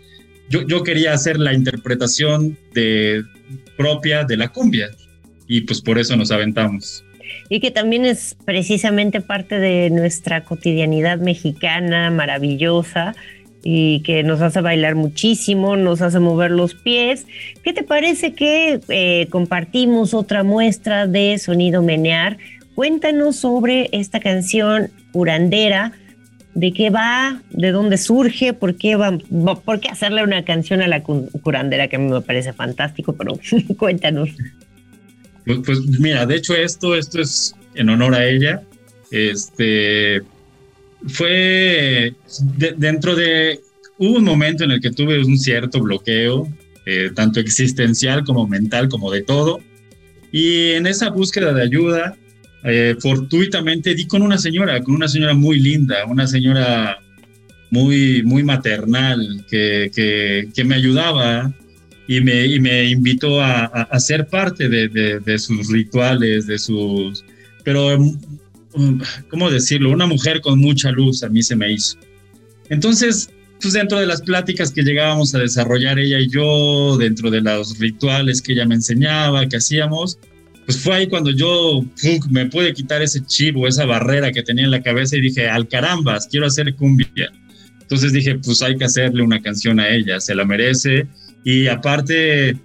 yo, 0.51 0.67
yo 0.67 0.83
quería 0.83 1.15
hacer 1.15 1.39
la 1.39 1.55
interpretación 1.55 2.59
de 2.75 3.23
propia 3.77 4.25
de 4.25 4.37
la 4.37 4.49
cumbia 4.49 4.91
y 5.47 5.63
pues 5.63 5.81
por 5.81 5.99
eso 5.99 6.15
nos 6.17 6.31
aventamos 6.31 7.03
y 7.49 7.61
que 7.61 7.71
también 7.71 8.05
es 8.05 8.37
precisamente 8.45 9.21
parte 9.21 9.59
de 9.59 9.91
nuestra 9.91 10.45
cotidianidad 10.45 11.19
mexicana 11.19 12.11
maravillosa 12.11 13.15
y 13.63 14.01
que 14.01 14.23
nos 14.23 14.41
hace 14.41 14.61
bailar 14.61 14.95
muchísimo, 14.95 15.77
nos 15.77 16.01
hace 16.01 16.19
mover 16.19 16.53
los 16.53 16.75
pies. 16.75 17.27
¿Qué 17.63 17.73
te 17.73 17.83
parece 17.83 18.33
que 18.33 18.81
eh, 18.89 19.27
compartimos 19.31 20.15
otra 20.15 20.45
muestra 20.45 21.07
de 21.07 21.39
sonido 21.39 21.83
menear? 21.83 22.39
Cuéntanos 22.75 23.37
sobre 23.37 23.91
esta 23.93 24.21
canción 24.21 24.91
curandera, 25.13 25.93
de 26.55 26.73
qué 26.73 26.91
va, 26.91 27.43
de 27.51 27.71
dónde 27.71 27.97
surge, 27.97 28.53
por 28.53 28.75
qué, 28.77 28.97
va, 28.97 29.19
por 29.65 29.81
qué 29.81 29.89
hacerle 29.89 30.25
una 30.25 30.45
canción 30.45 30.83
a 30.83 30.89
la 30.89 31.03
curandera, 31.03 31.89
que 31.89 31.97
a 31.97 31.99
mí 31.99 32.11
me 32.11 32.21
parece 32.21 32.53
fantástico, 32.53 33.15
pero 33.15 33.39
cuéntanos. 33.79 34.31
Pues, 35.45 35.59
pues, 35.65 35.81
mira, 36.01 36.27
de 36.27 36.37
hecho 36.37 36.55
esto, 36.55 36.95
esto 36.95 37.21
es 37.21 37.55
en 37.75 37.89
honor 37.89 38.15
a 38.15 38.27
ella. 38.27 38.63
Este, 39.11 40.23
fue 41.09 42.15
dentro 42.77 43.15
de, 43.15 43.61
hubo 43.99 44.19
un 44.19 44.25
momento 44.25 44.65
en 44.65 44.73
el 44.73 44.81
que 44.81 44.91
tuve 44.91 45.25
un 45.25 45.39
cierto 45.39 45.81
bloqueo, 45.81 46.49
eh, 46.87 47.11
tanto 47.15 47.41
existencial 47.41 48.25
como 48.25 48.47
mental, 48.47 48.89
como 48.89 49.11
de 49.11 49.23
todo. 49.23 49.61
Y 50.33 50.73
en 50.73 50.87
esa 50.87 51.11
búsqueda 51.11 51.53
de 51.53 51.63
ayuda, 51.63 52.17
eh, 52.65 52.97
fortuitamente 53.01 53.95
di 53.95 54.07
con 54.07 54.23
una 54.23 54.39
señora, 54.39 54.83
con 54.83 54.95
una 54.95 55.09
señora 55.09 55.35
muy 55.35 55.61
linda, 55.61 56.05
una 56.07 56.27
señora 56.27 56.99
muy, 57.71 58.23
muy 58.23 58.43
maternal, 58.43 59.45
que, 59.49 59.91
que, 60.55 60.65
me 60.65 60.75
ayudaba 60.75 61.53
y 62.07 62.21
me, 62.21 62.47
y 62.47 62.61
me 62.61 62.91
invitó 62.91 63.41
a, 63.41 63.65
a, 63.65 64.01
ser 64.01 64.27
parte 64.27 64.69
de, 64.69 64.89
de, 64.89 65.21
de, 65.21 65.39
sus 65.39 65.69
rituales, 65.69 66.47
de 66.47 66.59
sus... 66.59 67.25
Pero 67.65 67.97
¿cómo 69.29 69.51
decirlo? 69.51 69.91
Una 69.91 70.07
mujer 70.07 70.41
con 70.41 70.59
mucha 70.59 70.91
luz 70.91 71.23
a 71.23 71.29
mí 71.29 71.43
se 71.43 71.57
me 71.57 71.73
hizo. 71.73 71.97
Entonces, 72.69 73.31
pues 73.61 73.75
dentro 73.75 73.99
de 73.99 74.07
las 74.07 74.23
pláticas 74.23 74.73
que 74.73 74.83
llegábamos 74.83 75.35
a 75.35 75.39
desarrollar 75.39 75.99
ella 75.99 76.19
y 76.19 76.29
yo, 76.29 76.97
dentro 76.97 77.31
de 77.31 77.41
los 77.41 77.79
rituales 77.79 78.41
que 78.43 78.53
ella 78.53 78.67
me 78.67 78.77
enseñaba, 78.77 79.47
que 79.47 79.57
hacíamos, 79.57 80.19
pues 80.71 80.85
fue 80.85 80.95
ahí 80.95 81.09
cuando 81.09 81.33
yo 81.33 81.85
me 82.31 82.47
pude 82.47 82.73
quitar 82.73 83.03
ese 83.03 83.27
chivo, 83.27 83.67
esa 83.67 83.87
barrera 83.87 84.31
que 84.31 84.45
tenía 84.45 84.67
en 84.67 84.71
la 84.71 84.81
cabeza 84.81 85.17
y 85.17 85.21
dije, 85.21 85.49
al 85.49 85.67
carambas, 85.67 86.29
quiero 86.31 86.47
hacer 86.47 86.73
cumbia. 86.77 87.33
Entonces 87.81 88.13
dije, 88.13 88.39
pues 88.39 88.63
hay 88.63 88.77
que 88.77 88.85
hacerle 88.85 89.25
una 89.25 89.43
canción 89.43 89.81
a 89.81 89.89
ella, 89.89 90.21
se 90.21 90.33
la 90.33 90.45
merece. 90.45 91.09
Y 91.43 91.67
aparte, 91.67 92.57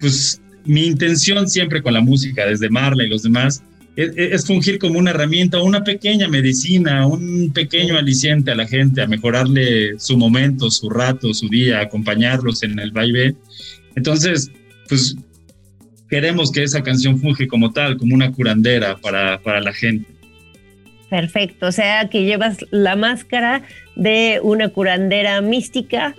pues 0.00 0.42
mi 0.64 0.84
intención 0.84 1.48
siempre 1.48 1.80
con 1.80 1.94
la 1.94 2.00
música, 2.00 2.44
desde 2.44 2.68
Marla 2.70 3.04
y 3.04 3.08
los 3.08 3.22
demás, 3.22 3.62
es, 3.94 4.44
fungir 4.44 4.80
como 4.80 4.98
una 4.98 5.10
herramienta, 5.10 5.62
una 5.62 5.84
pequeña 5.84 6.26
medicina, 6.26 7.06
un 7.06 7.52
pequeño 7.52 7.96
aliciente 7.96 8.50
a 8.50 8.56
la 8.56 8.66
gente, 8.66 9.00
a 9.00 9.06
mejorarle 9.06 9.96
su 10.00 10.16
momento, 10.16 10.72
su 10.72 10.90
rato, 10.90 11.32
su 11.32 11.48
día, 11.48 11.82
acompañarlos 11.82 12.64
en 12.64 12.80
el 12.80 12.90
baile. 12.90 13.36
Entonces, 13.94 14.50
pues 14.88 15.16
queremos 16.14 16.52
que 16.52 16.62
esa 16.62 16.80
canción 16.80 17.18
funge 17.18 17.48
como 17.48 17.72
tal, 17.72 17.96
como 17.96 18.14
una 18.14 18.30
curandera 18.30 18.96
para, 18.98 19.40
para 19.42 19.60
la 19.60 19.72
gente. 19.72 20.06
Perfecto, 21.10 21.66
o 21.66 21.72
sea 21.72 22.08
que 22.08 22.22
llevas 22.22 22.58
la 22.70 22.94
máscara 22.94 23.62
de 23.96 24.38
una 24.40 24.68
curandera 24.68 25.40
mística 25.40 26.14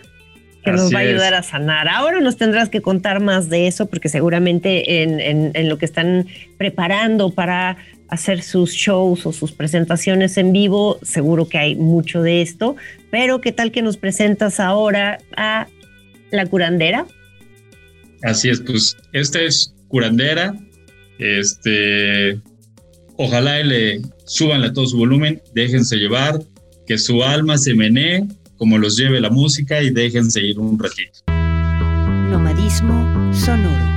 que 0.66 0.74
nos 0.74 0.94
va 0.94 1.00
a 1.00 1.02
ayudar 1.04 1.34
a 1.34 1.44
sanar. 1.44 1.88
Ahora 1.88 2.20
nos 2.20 2.36
tendrás 2.36 2.68
que 2.68 2.82
contar 2.82 3.22
más 3.22 3.48
de 3.48 3.68
eso 3.68 3.86
porque 3.86 4.10
seguramente 4.10 5.02
en, 5.02 5.22
en, 5.56 5.70
lo 5.70 5.78
que 5.78 5.86
están 5.86 6.28
preparando 6.58 7.30
para 7.30 7.78
hacer 8.10 8.42
sus 8.42 8.74
shows 8.74 9.26
o 9.26 9.32
sus 9.32 9.54
presentaciones 9.54 10.38
en 10.38 10.52
vivo, 10.52 11.00
seguro 11.04 11.48
que 11.48 11.58
hay 11.58 11.76
mucho 11.76 12.22
de 12.22 12.42
esto, 12.42 12.76
pero 13.12 13.40
¿qué 13.40 13.54
tal 13.54 13.72
que 13.72 13.82
nos 13.82 13.96
presentas 13.96 14.60
ahora 14.60 15.20
a 15.38 15.68
la 16.32 16.46
curandera? 16.48 17.06
Así 18.24 18.50
es, 18.50 18.60
pues 18.60 18.98
esta 19.14 19.40
es 19.40 19.72
curandera, 19.88 20.54
este, 21.20 22.40
ojalá 23.18 23.64
le 23.64 24.02
suban 24.26 24.64
a 24.64 24.74
todo 24.74 24.88
su 24.88 24.98
volumen, 24.98 25.42
déjense 25.54 25.98
llevar, 25.98 26.40
que 26.86 26.98
su 26.98 27.24
alma 27.24 27.58
se 27.58 27.74
menee 27.74 28.24
como 28.58 28.78
los 28.78 28.98
lleve 28.98 29.20
la 29.20 29.30
música 29.30 29.82
y 29.82 29.90
déjense 29.90 30.42
ir 30.42 30.60
un 30.60 30.80
ratito. 30.80 31.20
Nomadismo 32.30 33.34
sonoro. 33.34 33.95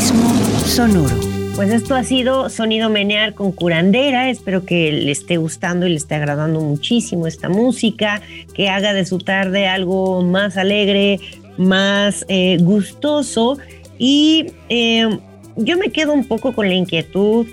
Sonoro. 0.00 1.14
Pues 1.56 1.70
esto 1.72 1.94
ha 1.94 2.04
sido 2.04 2.48
Sonido 2.48 2.88
Menear 2.88 3.34
con 3.34 3.52
Curandera. 3.52 4.30
Espero 4.30 4.64
que 4.64 4.90
le 4.90 5.10
esté 5.10 5.36
gustando 5.36 5.86
y 5.86 5.90
le 5.90 5.96
esté 5.96 6.14
agradando 6.14 6.60
muchísimo 6.60 7.26
esta 7.26 7.50
música, 7.50 8.22
que 8.54 8.70
haga 8.70 8.94
de 8.94 9.04
su 9.04 9.18
tarde 9.18 9.66
algo 9.66 10.22
más 10.22 10.56
alegre, 10.56 11.20
más 11.58 12.24
eh, 12.28 12.56
gustoso. 12.60 13.58
Y 13.98 14.46
eh, 14.70 15.18
yo 15.56 15.76
me 15.76 15.90
quedo 15.90 16.14
un 16.14 16.24
poco 16.24 16.54
con 16.54 16.68
la 16.68 16.74
inquietud 16.74 17.46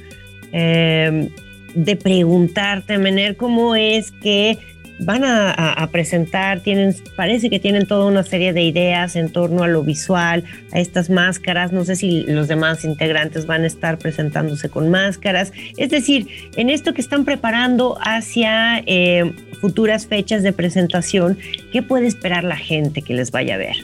eh, 0.53 1.29
de 1.75 1.95
preguntarte, 1.97 2.97
Mener, 2.97 3.35
cómo 3.35 3.75
es 3.75 4.11
que 4.11 4.57
van 4.99 5.23
a, 5.23 5.89
presentar, 5.91 6.61
tienen, 6.61 6.95
parece 7.15 7.49
que 7.49 7.59
tienen 7.59 7.85
toda 7.85 8.05
una 8.05 8.23
serie 8.23 8.53
de 8.53 8.63
ideas 8.63 9.15
en 9.15 9.31
torno 9.31 9.63
a 9.63 9.67
lo 9.67 9.83
visual, 9.83 10.43
a 10.71 10.79
estas 10.79 11.09
máscaras. 11.09 11.71
No 11.71 11.85
sé 11.85 11.95
si 11.95 12.23
los 12.23 12.47
demás 12.47 12.83
integrantes 12.83 13.45
van 13.45 13.63
a 13.63 13.67
estar 13.67 13.97
presentándose 13.97 14.69
con 14.69 14.89
máscaras. 14.89 15.53
Es 15.77 15.89
decir, 15.89 16.27
en 16.55 16.69
esto 16.69 16.93
que 16.93 17.01
están 17.01 17.25
preparando 17.25 17.97
hacia 18.01 18.79
eh, 18.85 19.31
futuras 19.61 20.07
fechas 20.07 20.43
de 20.43 20.53
presentación, 20.53 21.37
¿qué 21.71 21.83
puede 21.83 22.07
esperar 22.07 22.43
la 22.43 22.57
gente 22.57 23.01
que 23.01 23.13
les 23.13 23.31
vaya 23.31 23.55
a 23.55 23.57
ver? 23.57 23.75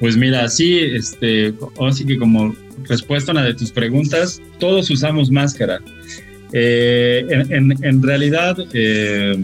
Pues 0.00 0.16
mira, 0.16 0.48
sí, 0.48 0.78
este, 0.78 1.54
así 1.80 2.04
que 2.04 2.18
como 2.18 2.54
respuesta 2.88 3.32
a 3.32 3.34
una 3.34 3.44
de 3.44 3.54
tus 3.54 3.72
preguntas, 3.72 4.42
todos 4.58 4.90
usamos 4.90 5.30
máscara. 5.30 5.80
Eh, 6.52 7.26
en, 7.28 8.02
realidad, 8.02 8.56
eh, 8.72 9.42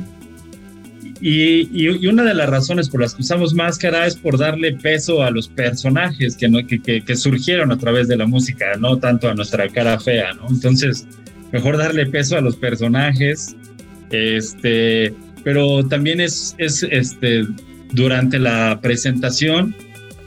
y, 1.21 2.07
una 2.07 2.25
de 2.25 2.35
las 2.35 2.49
razones 2.49 2.89
por 2.89 3.01
las 3.01 3.15
que 3.15 3.23
usamos 3.23 3.55
máscara 3.55 4.07
es 4.07 4.17
por 4.17 4.39
darle 4.39 4.73
peso 4.75 5.23
a 5.23 5.31
los 5.31 5.49
personajes 5.49 6.37
que, 6.37 6.49
no, 6.49 6.67
que, 6.67 6.81
que, 6.81 7.17
surgieron 7.17 7.73
a 7.73 7.79
través 7.79 8.09
de 8.09 8.17
la 8.17 8.27
música, 8.27 8.67
no 8.79 8.99
tanto 8.99 9.29
a 9.29 9.35
nuestra 9.35 9.69
cara 9.69 9.99
fea, 9.99 10.33
¿no? 10.35 10.49
Entonces, 10.49 11.07
mejor 11.53 11.77
darle 11.77 12.07
peso 12.07 12.37
a 12.37 12.41
los 12.41 12.57
personajes, 12.57 13.57
este, 14.11 15.15
pero 15.45 15.87
también 15.87 16.21
es, 16.21 16.55
es 16.59 16.87
este, 16.91 17.47
durante 17.93 18.39
la 18.39 18.79
presentación 18.81 19.75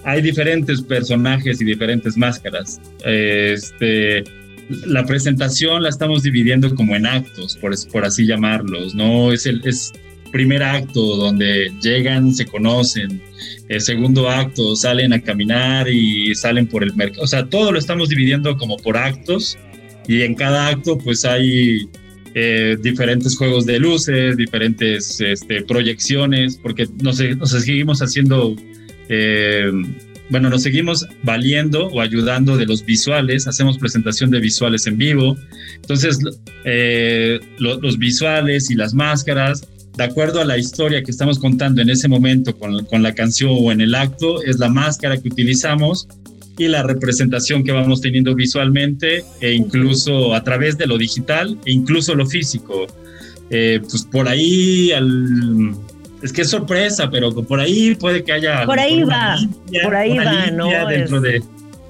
hay 0.06 0.22
diferentes 0.22 0.82
personajes 0.84 1.60
y 1.60 1.66
diferentes 1.66 2.16
máscaras. 2.16 2.80
Este, 3.04 4.24
la 4.70 5.06
presentación 5.06 5.84
la 5.84 5.90
estamos 5.90 6.24
dividiendo 6.24 6.74
como 6.76 6.96
en 6.96 7.06
actos, 7.06 7.58
por, 7.58 8.06
así 8.06 8.26
llamarlos, 8.26 8.96
¿no? 8.96 9.32
Es 9.32 9.46
el 9.46 9.62
es 9.66 9.94
primer 10.32 10.64
acto 10.64 11.16
donde 11.16 11.72
llegan, 11.82 12.34
se 12.34 12.46
conocen, 12.46 13.22
el 13.70 13.82
segundo 13.82 14.30
acto 14.30 14.76
salen 14.76 15.14
a 15.14 15.22
caminar 15.22 15.88
y 15.88 16.36
salen 16.36 16.68
por 16.68 16.84
el 16.84 16.94
mercado, 16.96 17.24
o 17.24 17.28
sea, 17.28 17.46
todo 17.46 17.72
lo 17.72 17.80
estamos 17.80 18.10
dividiendo 18.10 18.58
como 18.58 18.78
por 18.78 18.98
actos 18.98 19.58
y 20.08 20.24
en 20.24 20.36
cada 20.36 20.68
acto 20.68 20.98
pues 20.98 21.24
hay 21.24 21.88
eh, 22.34 22.76
diferentes 22.82 23.38
juegos 23.38 23.66
de 23.66 23.80
luces, 23.80 24.36
diferentes 24.36 25.22
este, 25.22 25.62
proyecciones, 25.62 26.58
porque 26.58 26.88
nos, 27.02 27.20
nos 27.38 27.52
seguimos 27.52 28.02
haciendo... 28.02 28.56
Eh, 29.08 29.72
bueno, 30.30 30.50
nos 30.50 30.64
seguimos 30.64 31.08
valiendo 31.24 31.88
o 31.88 32.02
ayudando 32.02 32.58
de 32.58 32.66
los 32.66 32.84
visuales, 32.84 33.48
hacemos 33.48 33.78
presentación 33.78 34.32
de 34.32 34.40
visuales 34.40 34.88
en 34.88 34.98
vivo. 34.98 35.38
Entonces, 35.76 36.20
eh, 36.64 37.40
los 37.60 37.98
visuales 37.98 38.72
y 38.72 38.76
las 38.76 38.94
máscaras, 38.94 39.68
de 39.96 40.04
acuerdo 40.04 40.42
a 40.42 40.46
la 40.46 40.58
historia 40.58 41.04
que 41.04 41.12
estamos 41.12 41.40
contando 41.40 41.82
en 41.82 41.90
ese 41.90 42.08
momento 42.08 42.58
con, 42.58 42.86
con 42.86 43.04
la 43.04 43.14
canción 43.14 43.52
o 43.54 43.72
en 43.72 43.82
el 43.82 43.96
acto, 43.96 44.42
es 44.44 44.60
la 44.60 44.70
máscara 44.70 45.18
que 45.18 45.30
utilizamos 45.30 46.08
y 46.58 46.68
la 46.68 46.84
representación 46.84 47.64
que 47.64 47.72
vamos 47.72 48.02
teniendo 48.02 48.34
visualmente 48.34 49.24
e 49.42 49.54
incluso 49.54 50.34
a 50.34 50.44
través 50.44 50.78
de 50.78 50.88
lo 50.88 50.98
digital 50.98 51.58
e 51.66 51.72
incluso 51.72 52.16
lo 52.16 52.26
físico. 52.26 52.88
Eh, 53.52 53.80
pues 53.82 54.04
por 54.04 54.28
ahí 54.28 54.92
al 54.92 55.76
es 56.26 56.34
que 56.34 56.42
es 56.42 56.50
sorpresa, 56.50 57.10
pero 57.10 57.32
por 57.34 57.60
ahí 57.60 57.96
puede 57.96 58.24
que 58.24 58.34
haya. 58.34 58.66
Por 58.66 58.80
ahí 58.80 59.04
va, 59.04 59.38
por 59.84 59.96
ahí 59.96 60.18
va, 60.18 60.48
¿no? 60.52 60.70
Dentro 60.88 61.22
de. 61.22 61.42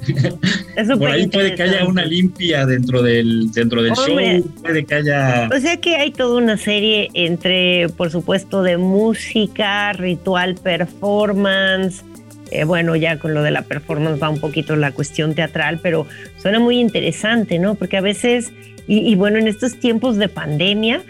por 0.99 1.09
ahí 1.09 1.27
puede 1.27 1.55
que 1.55 1.63
haya 1.63 1.85
una 1.87 2.05
limpia 2.05 2.65
dentro 2.65 3.01
del 3.01 3.51
dentro 3.51 3.81
del 3.81 3.93
show, 3.93 4.17
puede 4.61 4.85
que 4.85 4.95
haya. 4.95 5.49
O 5.55 5.59
sea 5.59 5.77
que 5.77 5.95
hay 5.95 6.11
toda 6.11 6.37
una 6.37 6.57
serie 6.57 7.09
entre, 7.13 7.87
por 7.89 8.11
supuesto, 8.11 8.61
de 8.61 8.77
música, 8.77 9.93
ritual, 9.93 10.55
performance. 10.55 12.03
Eh, 12.51 12.65
bueno, 12.65 12.95
ya 12.95 13.17
con 13.17 13.33
lo 13.33 13.41
de 13.41 13.51
la 13.51 13.63
performance 13.63 14.21
va 14.21 14.29
un 14.29 14.39
poquito 14.39 14.75
la 14.75 14.91
cuestión 14.91 15.33
teatral, 15.33 15.79
pero 15.81 16.05
suena 16.37 16.59
muy 16.59 16.79
interesante, 16.79 17.57
¿no? 17.57 17.75
Porque 17.75 17.97
a 17.97 18.01
veces, 18.01 18.51
y 18.85 19.15
bueno, 19.15 19.39
en 19.39 19.47
estos 19.47 19.79
tiempos 19.79 20.17
de 20.17 20.29
pandemia, 20.29 21.01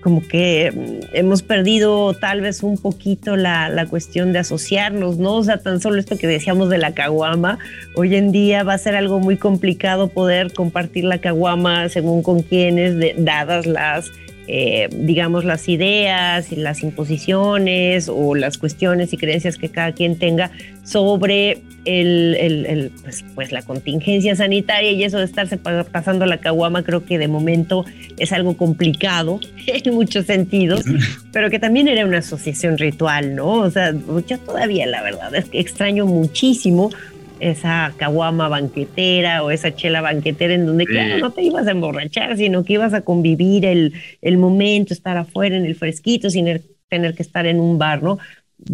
como 0.00 0.26
que 0.26 0.72
mm, 0.74 1.16
hemos 1.16 1.42
perdido 1.42 2.14
tal 2.14 2.40
vez 2.40 2.62
un 2.62 2.78
poquito 2.78 3.36
la, 3.36 3.68
la, 3.68 3.86
cuestión 3.86 4.32
de 4.32 4.40
asociarnos, 4.40 5.18
¿no? 5.18 5.36
O 5.36 5.44
sea, 5.44 5.58
tan 5.58 5.80
solo 5.80 5.98
esto 5.98 6.16
que 6.16 6.26
decíamos 6.26 6.70
de 6.70 6.78
la 6.78 6.92
caguama, 6.92 7.58
hoy 7.94 8.14
en 8.16 8.32
día 8.32 8.62
va 8.62 8.74
a 8.74 8.78
ser 8.78 8.96
algo 8.96 9.20
muy 9.20 9.36
complicado 9.36 10.08
poder 10.08 10.52
compartir 10.52 11.04
la 11.04 11.18
caguama 11.18 11.88
según 11.88 12.22
con 12.22 12.42
quienes, 12.42 12.96
dadas 13.24 13.66
las 13.66 14.10
eh, 14.52 14.88
digamos, 14.90 15.44
las 15.44 15.68
ideas 15.68 16.50
y 16.50 16.56
las 16.56 16.82
imposiciones 16.82 18.10
o 18.12 18.34
las 18.34 18.58
cuestiones 18.58 19.12
y 19.12 19.16
creencias 19.16 19.56
que 19.56 19.68
cada 19.68 19.92
quien 19.92 20.18
tenga 20.18 20.50
sobre 20.82 21.62
el, 21.84 22.90
pues, 23.04 23.24
pues, 23.36 23.52
la 23.52 23.62
contingencia 23.62 24.34
sanitaria 24.34 24.90
y 24.90 25.04
eso 25.04 25.18
de 25.18 25.24
estarse 25.24 25.56
pasando 25.56 26.26
la 26.26 26.38
caguama 26.38 26.82
creo 26.82 27.04
que 27.04 27.16
de 27.16 27.28
momento 27.28 27.84
es 28.18 28.32
algo 28.32 28.56
complicado 28.56 29.38
en 29.68 29.94
muchos 29.94 30.26
sentidos, 30.26 30.82
pero 31.32 31.48
que 31.48 31.60
también 31.60 31.86
era 31.86 32.04
una 32.04 32.18
asociación 32.18 32.76
ritual, 32.76 33.36
¿no? 33.36 33.52
O 33.52 33.70
sea, 33.70 33.94
yo 34.26 34.38
todavía 34.40 34.84
la 34.86 35.00
verdad 35.02 35.32
es 35.36 35.44
que 35.44 35.60
extraño 35.60 36.06
muchísimo 36.06 36.90
esa 37.40 37.92
caguama 37.96 38.48
banquetera 38.48 39.42
o 39.42 39.50
esa 39.50 39.74
chela 39.74 40.00
banquetera 40.00 40.54
en 40.54 40.66
donde, 40.66 40.86
claro, 40.86 41.18
no 41.18 41.32
te 41.32 41.42
ibas 41.42 41.66
a 41.66 41.72
emborrachar, 41.72 42.36
sino 42.36 42.64
que 42.64 42.74
ibas 42.74 42.94
a 42.94 43.00
convivir 43.02 43.64
el, 43.64 43.94
el 44.20 44.38
momento, 44.38 44.94
estar 44.94 45.16
afuera 45.16 45.56
en 45.56 45.66
el 45.66 45.74
fresquito 45.74 46.30
sin 46.30 46.48
er, 46.48 46.62
tener 46.88 47.14
que 47.14 47.22
estar 47.22 47.46
en 47.46 47.60
un 47.60 47.78
bar, 47.78 48.02
¿no? 48.02 48.18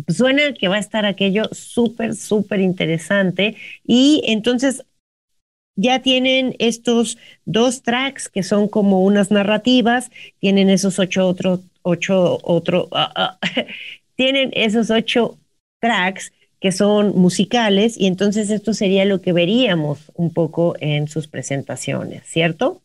Suena 0.08 0.52
que 0.54 0.68
va 0.68 0.76
a 0.76 0.80
estar 0.80 1.06
aquello 1.06 1.44
súper, 1.52 2.14
súper 2.14 2.60
interesante. 2.60 3.56
Y 3.84 4.22
entonces 4.26 4.84
ya 5.76 6.00
tienen 6.00 6.56
estos 6.58 7.18
dos 7.44 7.82
tracks 7.82 8.28
que 8.28 8.42
son 8.42 8.68
como 8.68 9.04
unas 9.04 9.30
narrativas, 9.30 10.10
tienen 10.40 10.70
esos 10.70 10.98
ocho 10.98 11.28
otros, 11.28 11.60
ocho 11.82 12.38
otro, 12.42 12.88
ah, 12.92 13.12
ah, 13.14 13.38
tienen 14.16 14.50
esos 14.54 14.90
ocho 14.90 15.38
tracks 15.80 16.32
que 16.60 16.72
son 16.72 17.16
musicales 17.16 17.96
y 17.98 18.06
entonces 18.06 18.50
esto 18.50 18.74
sería 18.74 19.04
lo 19.04 19.20
que 19.20 19.32
veríamos 19.32 20.10
un 20.14 20.32
poco 20.32 20.74
en 20.80 21.08
sus 21.08 21.28
presentaciones, 21.28 22.24
¿cierto? 22.26 22.82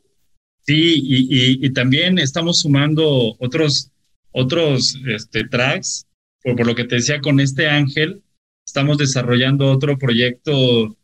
Sí, 0.66 1.02
y, 1.04 1.74
también 1.74 2.20
estamos 2.20 2.60
sumando 2.60 3.36
otros, 3.40 3.92
otros 4.32 4.96
este, 5.08 5.48
tracks, 5.48 6.06
por, 6.44 6.56
por, 6.56 6.68
lo 6.68 6.76
que 6.76 6.84
te 6.84 6.96
decía 6.96 7.20
con 7.20 7.40
este 7.40 7.68
ángel, 7.68 8.22
estamos 8.66 8.98
desarrollando 8.98 9.72
otro 9.72 9.98
proyecto. 9.98 10.96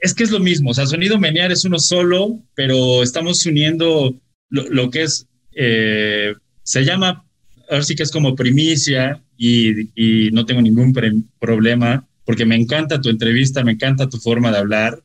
Es 0.00 0.14
que 0.14 0.24
es 0.24 0.30
lo 0.30 0.40
mismo, 0.40 0.70
o 0.70 0.74
sea, 0.74 0.86
Sonido 0.86 1.18
Menear 1.18 1.50
es 1.50 1.64
uno 1.64 1.78
solo, 1.78 2.40
pero 2.54 3.02
estamos 3.02 3.44
uniendo 3.44 4.14
lo, 4.48 4.90
que 4.90 5.02
es, 5.02 5.26
eh, 5.52 6.34
se 6.62 6.84
llama, 6.84 7.25
ahora 7.68 7.82
sí 7.82 7.94
que 7.94 8.02
es 8.02 8.10
como 8.10 8.34
primicia, 8.34 9.22
y, 9.36 10.30
no 10.32 10.46
tengo 10.46 10.62
ningún 10.62 10.94
problema 11.38 12.06
porque 12.24 12.46
me 12.46 12.56
encanta 12.56 13.00
tu 13.00 13.08
entrevista, 13.08 13.62
me 13.62 13.72
encanta 13.72 14.08
tu 14.08 14.18
forma 14.18 14.50
de 14.50 14.58
hablar. 14.58 15.02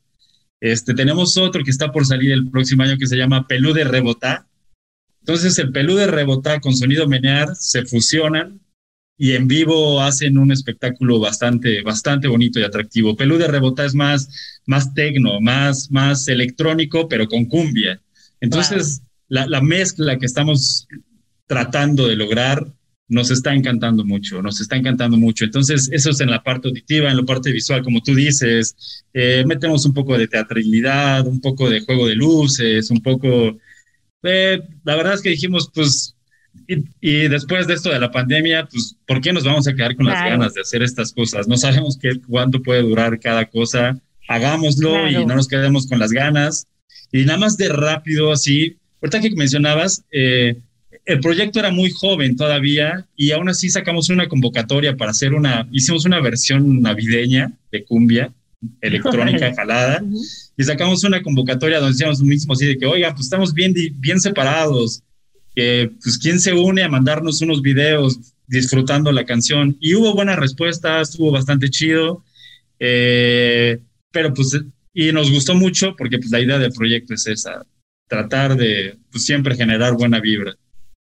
Este, 0.60 0.94
tenemos 0.94 1.38
otro 1.38 1.64
que 1.64 1.72
está 1.72 1.92
por 1.92 2.06
salir 2.06 2.32
el 2.32 2.50
próximo 2.50 2.84
año 2.84 2.98
que 2.98 3.08
se 3.08 3.16
llama 3.16 3.48
Pelú 3.48 3.74
de 3.74 3.84
Rebotá. 3.84 4.48
Entonces 5.20 5.58
el 5.60 5.72
Pelú 5.72 5.96
de 5.96 6.08
Rebotá 6.08 6.60
con 6.60 6.76
sonido 6.76 7.08
menear 7.08 7.56
se 7.56 7.86
fusionan 7.86 8.60
y 9.18 9.34
en 9.34 9.48
vivo 9.48 10.02
hacen 10.02 10.40
un 10.40 10.52
espectáculo 10.52 11.20
bastante, 11.20 11.84
bastante 11.84 12.28
bonito 12.28 12.60
y 12.60 12.64
atractivo. 12.64 13.16
Pelú 13.16 13.38
de 13.38 13.48
Rebotá 13.48 13.86
es 13.86 13.94
más, 13.94 14.60
más 14.66 14.94
tecno, 14.96 15.40
más, 15.42 15.92
más 15.92 16.28
electrónico, 16.28 17.08
pero 17.08 17.28
con 17.28 17.46
cumbia. 17.46 18.02
Entonces 18.40 19.04
la, 19.28 19.46
la 19.46 19.62
mezcla 19.62 20.18
que 20.18 20.26
estamos 20.26 20.88
tratando 21.52 22.08
de 22.08 22.16
lograr 22.16 22.66
nos 23.10 23.30
está 23.30 23.54
encantando 23.54 24.06
mucho, 24.06 24.42
nos 24.42 24.62
está 24.62 24.78
encantando 24.78 25.18
mucho. 25.18 25.44
Entonces, 25.44 25.90
eso 25.92 26.12
es 26.12 26.22
en 26.22 26.32
la 26.32 26.42
parte 26.42 26.70
auditiva, 26.70 27.12
en 27.12 27.18
la 27.18 27.24
parte 27.24 27.52
visual, 27.52 27.84
como 27.84 28.02
tú 28.02 28.16
dices, 28.16 29.04
eh, 29.14 29.44
metemos 29.46 29.86
un 29.86 29.94
poco 29.94 30.18
de 30.18 30.30
teatralidad, 30.30 31.28
un 31.28 31.42
poco 31.42 31.70
de 31.70 31.82
juego 31.82 32.08
de 32.08 32.16
luces, 32.16 32.90
un 32.90 33.02
poco... 33.02 33.58
Eh, 34.24 34.62
la 34.86 34.96
verdad 34.96 35.16
es 35.16 35.22
que 35.22 35.32
dijimos, 35.32 35.70
pues, 35.74 36.16
y, 37.02 37.28
después 37.28 37.68
de 37.68 37.74
esto 37.74 37.90
de 37.90 38.00
la 38.00 38.12
pandemia, 38.12 38.70
pues, 38.72 38.96
¿por 39.06 39.20
qué 39.20 39.34
nos 39.34 39.44
vamos 39.44 39.68
a 39.68 39.74
quedar 39.74 39.98
con 39.98 40.06
las 40.06 40.24
ganas 40.24 40.54
de 40.54 40.62
hacer 40.62 40.82
estas 40.82 41.12
cosas? 41.12 41.50
No 41.50 41.58
sabemos 41.58 41.98
qué, 42.02 42.12
cuánto 42.26 42.64
puede 42.64 42.82
durar 42.82 43.20
cada 43.20 43.46
cosa. 43.46 44.00
hagámoslo 44.30 45.10
y 45.10 45.26
no 45.26 45.36
nos 45.36 45.50
quedemos 45.50 45.86
con 45.86 46.00
las 46.00 46.12
ganas. 46.12 46.66
Y 47.12 47.26
nada 47.26 47.40
más 47.40 47.58
de 47.58 47.68
rápido, 47.68 48.32
así, 48.32 48.78
ahorita 49.02 49.20
que 49.20 49.36
mencionabas, 49.36 50.06
eh, 50.14 50.56
el 51.06 51.20
proyecto 51.20 51.60
era 51.60 51.72
muy 51.72 51.92
joven 51.92 52.36
todavía 52.36 53.06
y 53.16 53.32
aún 53.32 53.50
así 53.50 53.70
sacamos 53.70 54.10
una 54.10 54.28
convocatoria 54.28 54.96
para 54.96 55.12
hacer 55.12 55.34
una, 55.34 55.68
hicimos 55.72 56.06
una 56.06 56.20
versión 56.20 56.82
navideña 56.82 57.52
de 57.72 57.84
cumbia 57.84 58.32
electrónica 58.80 59.54
jalada 59.56 60.04
y 60.56 60.64
sacamos 60.64 61.04
una 61.04 61.22
convocatoria 61.24 61.80
donde 61.80 61.94
decíamos 61.94 62.20
lo 62.20 62.26
mismo 62.26 62.54
así 62.54 62.68
de 62.68 62.78
que, 62.78 62.86
oiga, 62.86 63.12
pues 63.14 63.26
estamos 63.26 63.54
bien, 63.54 63.74
bien 63.96 64.20
separados, 64.20 65.02
que 65.56 65.92
pues 66.04 66.18
quién 66.18 66.40
se 66.40 66.54
une 66.54 66.84
a 66.84 66.90
mandarnos 66.90 67.42
unos 67.42 67.62
videos 67.62 68.20
disfrutando 68.48 69.12
la 69.12 69.26
canción 69.26 69.78
y 69.80 69.96
hubo 69.96 70.14
buenas 70.14 70.38
respuestas, 70.38 71.10
estuvo 71.10 71.32
bastante 71.32 71.70
chido, 71.70 72.24
eh, 72.80 73.80
pero 74.12 74.34
pues 74.34 74.60
y 74.94 75.12
nos 75.12 75.32
gustó 75.32 75.56
mucho 75.56 75.96
porque 75.98 76.18
pues 76.18 76.32
la 76.32 76.42
idea 76.42 76.60
del 76.60 76.74
proyecto 76.74 77.14
es 77.14 77.26
esa, 77.26 77.66
tratar 78.08 78.56
de 78.56 78.98
pues, 79.12 79.26
siempre 79.26 79.56
generar 79.56 79.94
buena 79.94 80.20
vibra. 80.20 80.54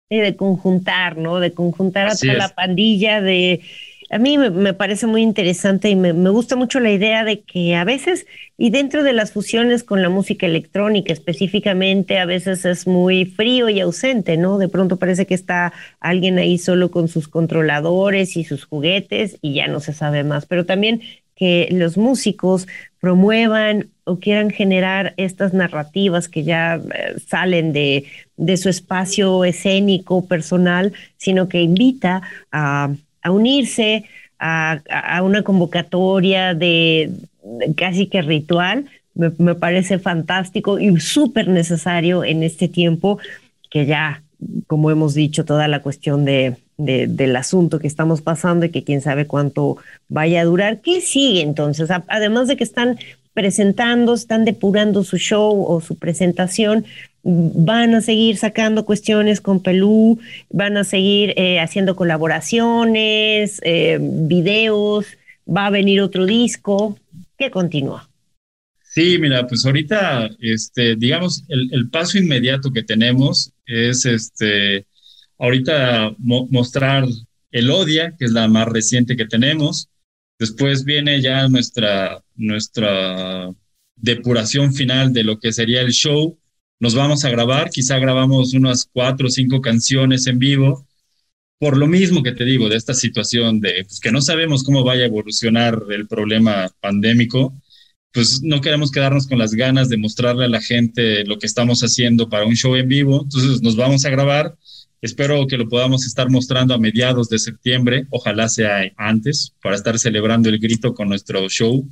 Y 0.10 0.20
de 0.20 0.36
conjuntar, 0.36 1.18
¿no? 1.18 1.40
De 1.40 1.54
conjuntar 1.54 2.08
a 2.08 2.16
toda 2.16 2.34
la 2.34 2.50
pandilla, 2.50 3.22
de... 3.22 3.62
A 4.10 4.20
mí 4.20 4.38
me, 4.38 4.74
parece 4.74 5.06
muy 5.06 5.22
interesante 5.22 5.90
y 5.90 5.98
me, 5.98 6.14
me, 6.14 6.30
gusta 6.30 6.56
mucho 6.56 6.80
la 6.80 6.92
idea 6.92 7.26
de 7.26 7.42
que 7.42 7.76
a 7.76 7.84
veces, 7.84 8.26
y 8.58 8.70
dentro 8.70 9.04
de 9.04 9.12
las 9.12 9.34
fusiones 9.34 9.84
con 9.84 10.02
la 10.02 10.08
música 10.08 10.46
electrónica 10.46 11.12
específicamente, 11.12 12.18
a 12.18 12.26
veces 12.26 12.64
es 12.64 12.88
muy 12.88 13.26
frío 13.26 13.68
y 13.68 13.82
ausente, 13.82 14.38
¿no? 14.38 14.60
De 14.60 14.70
pronto 14.70 14.96
parece 14.96 15.26
que 15.26 15.34
está 15.34 15.74
alguien 16.00 16.40
ahí 16.40 16.58
solo 16.58 16.90
con 16.90 17.10
sus 17.10 17.28
controladores 17.28 18.38
y 18.38 18.46
sus 18.46 18.64
juguetes 18.64 19.40
y 19.42 19.56
ya 19.56 19.68
no 19.68 19.82
se 19.82 19.92
sabe 19.92 20.24
más. 20.24 20.46
Pero 20.46 20.66
también 20.66 21.02
que 21.36 21.68
los 21.72 21.98
músicos 21.98 22.66
promuevan 23.02 23.90
o 24.08 24.20
quieran 24.20 24.50
generar 24.50 25.14
estas 25.18 25.54
narrativas 25.54 26.30
que 26.30 26.44
ya 26.44 26.76
eh, 26.76 27.16
salen 27.28 27.74
de, 27.74 28.06
de, 28.38 28.58
su 28.58 28.70
espacio 28.70 29.44
escénico 29.44 30.26
personal, 30.26 30.94
sino 31.18 31.50
que 31.50 31.62
invita 31.62 32.22
a, 32.52 32.90
a 33.22 33.32
unirse 33.32 34.06
a, 34.40 34.80
a, 34.90 35.22
una 35.24 35.44
convocatoria 35.44 36.54
de, 36.54 37.12
casi 37.76 38.08
que 38.08 38.22
ritual. 38.22 38.86
Me, 39.14 39.32
me 39.40 39.56
parece 39.56 40.00
fantástico 40.00 40.80
y 40.80 40.98
súper 41.00 41.50
necesario 41.50 42.24
en 42.24 42.44
este 42.44 42.68
tiempo 42.68 43.20
que 43.70 43.86
ya, 43.86 44.24
como 44.68 44.90
hemos 44.90 45.16
dicho, 45.16 45.44
toda 45.44 45.68
la 45.68 45.82
cuestión 45.82 46.24
de 46.24 46.56
del 46.78 47.36
asunto 47.36 47.80
que 47.80 47.88
estamos 47.88 48.22
pasando 48.22 48.66
y 48.66 48.70
que 48.70 48.84
quién 48.84 49.02
sabe 49.02 49.26
cuánto 49.26 49.78
vaya 50.10 50.42
a 50.42 50.46
durar. 50.46 50.82
¿Qué 50.82 51.02
sigue 51.02 51.42
entonces? 51.42 51.90
además 52.08 52.48
de 52.48 52.56
que 52.56 52.64
están 52.64 53.00
presentando, 53.38 54.16
están 54.16 54.46
depurando 54.46 55.04
su 55.04 55.20
show 55.20 55.64
o 55.68 55.80
su 55.80 55.96
presentación, 55.96 56.88
van 57.22 57.94
a 57.94 58.02
seguir 58.02 58.36
sacando 58.36 58.84
cuestiones 58.84 59.42
con 59.42 59.62
Pelú, 59.62 60.18
van 60.50 60.76
a 60.76 60.84
seguir 60.84 61.36
eh, 61.38 61.60
haciendo 61.60 61.96
colaboraciones, 61.96 63.62
eh, 63.64 64.00
videos, 64.02 65.06
va 65.48 65.68
a 65.68 65.70
venir 65.70 66.02
otro 66.02 66.26
disco. 66.26 66.98
¿Qué 67.38 67.52
continúa? 67.52 68.10
Sí, 68.82 69.20
mira, 69.20 69.46
pues 69.46 69.64
ahorita, 69.68 70.32
este, 70.40 70.96
digamos, 70.96 71.44
el, 71.48 71.92
paso 71.92 72.18
inmediato 72.18 72.74
que 72.74 72.82
tenemos 72.82 73.54
es 73.68 74.04
este 74.06 74.88
ahorita 75.38 76.16
mostrar 76.18 77.06
el 77.52 77.70
Odia, 77.70 78.16
que 78.18 78.26
es 78.26 78.32
la 78.32 78.48
más 78.48 78.68
reciente 78.68 79.16
que 79.16 79.28
tenemos. 79.28 79.90
Después 80.40 80.84
viene 80.86 81.22
ya 81.22 81.48
nuestra, 81.48 82.24
nuestra 82.36 83.52
depuración 83.96 84.74
final 84.74 85.12
de 85.12 85.24
lo 85.24 85.40
que 85.40 85.52
sería 85.52 85.82
el 85.82 85.92
show. 85.92 86.38
Nos 86.80 86.94
vamos 86.94 87.26
a 87.26 87.30
grabar, 87.30 87.70
quizá 87.72 87.98
grabamos 87.98 88.54
unas 88.54 88.88
cuatro 88.92 89.28
o 89.28 89.32
cinco 89.32 89.62
canciones 89.62 90.28
en 90.28 90.38
vivo. 90.38 90.86
Por 91.60 91.76
lo 91.76 91.88
mismo 91.88 92.22
que 92.22 92.34
te 92.34 92.46
digo, 92.46 92.70
de 92.70 92.76
esta 92.76 92.94
situación 92.94 93.60
de 93.60 93.84
pues, 93.86 94.00
que 94.00 94.12
no 94.12 94.22
sabemos 94.22 94.64
cómo 94.64 94.84
vaya 94.84 95.04
a 95.04 95.08
evolucionar 95.08 95.82
el 95.90 96.08
problema 96.08 96.70
pandémico, 96.82 97.60
pues 98.14 98.44
no 98.44 98.62
queremos 98.62 98.92
quedarnos 98.92 99.28
con 99.28 99.40
las 99.40 99.54
ganas 99.56 99.90
de 99.90 99.98
mostrarle 99.98 100.46
a 100.46 100.50
la 100.50 100.62
gente 100.62 101.26
lo 101.26 101.40
que 101.40 101.48
estamos 101.48 101.82
haciendo 101.82 102.30
para 102.30 102.46
un 102.46 102.56
show 102.56 102.76
en 102.76 102.88
vivo. 102.88 103.22
Entonces 103.24 103.64
nos 103.64 103.76
vamos 103.76 104.06
a 104.06 104.10
grabar 104.12 104.56
Espero 105.02 105.46
que 105.46 105.58
lo 105.58 105.70
podamos 105.70 106.08
estar 106.08 106.30
mostrando 106.30 106.74
a 106.74 106.80
mediados 106.80 107.30
de 107.30 107.38
septiembre, 107.38 108.08
ojalá 108.10 108.50
sea 108.50 108.92
antes, 108.98 109.54
para 109.62 109.76
estar 109.76 110.00
celebrando 110.00 110.50
el 110.50 110.60
grito 110.60 110.94
con 110.94 111.10
nuestro 111.10 111.48
show. 111.50 111.88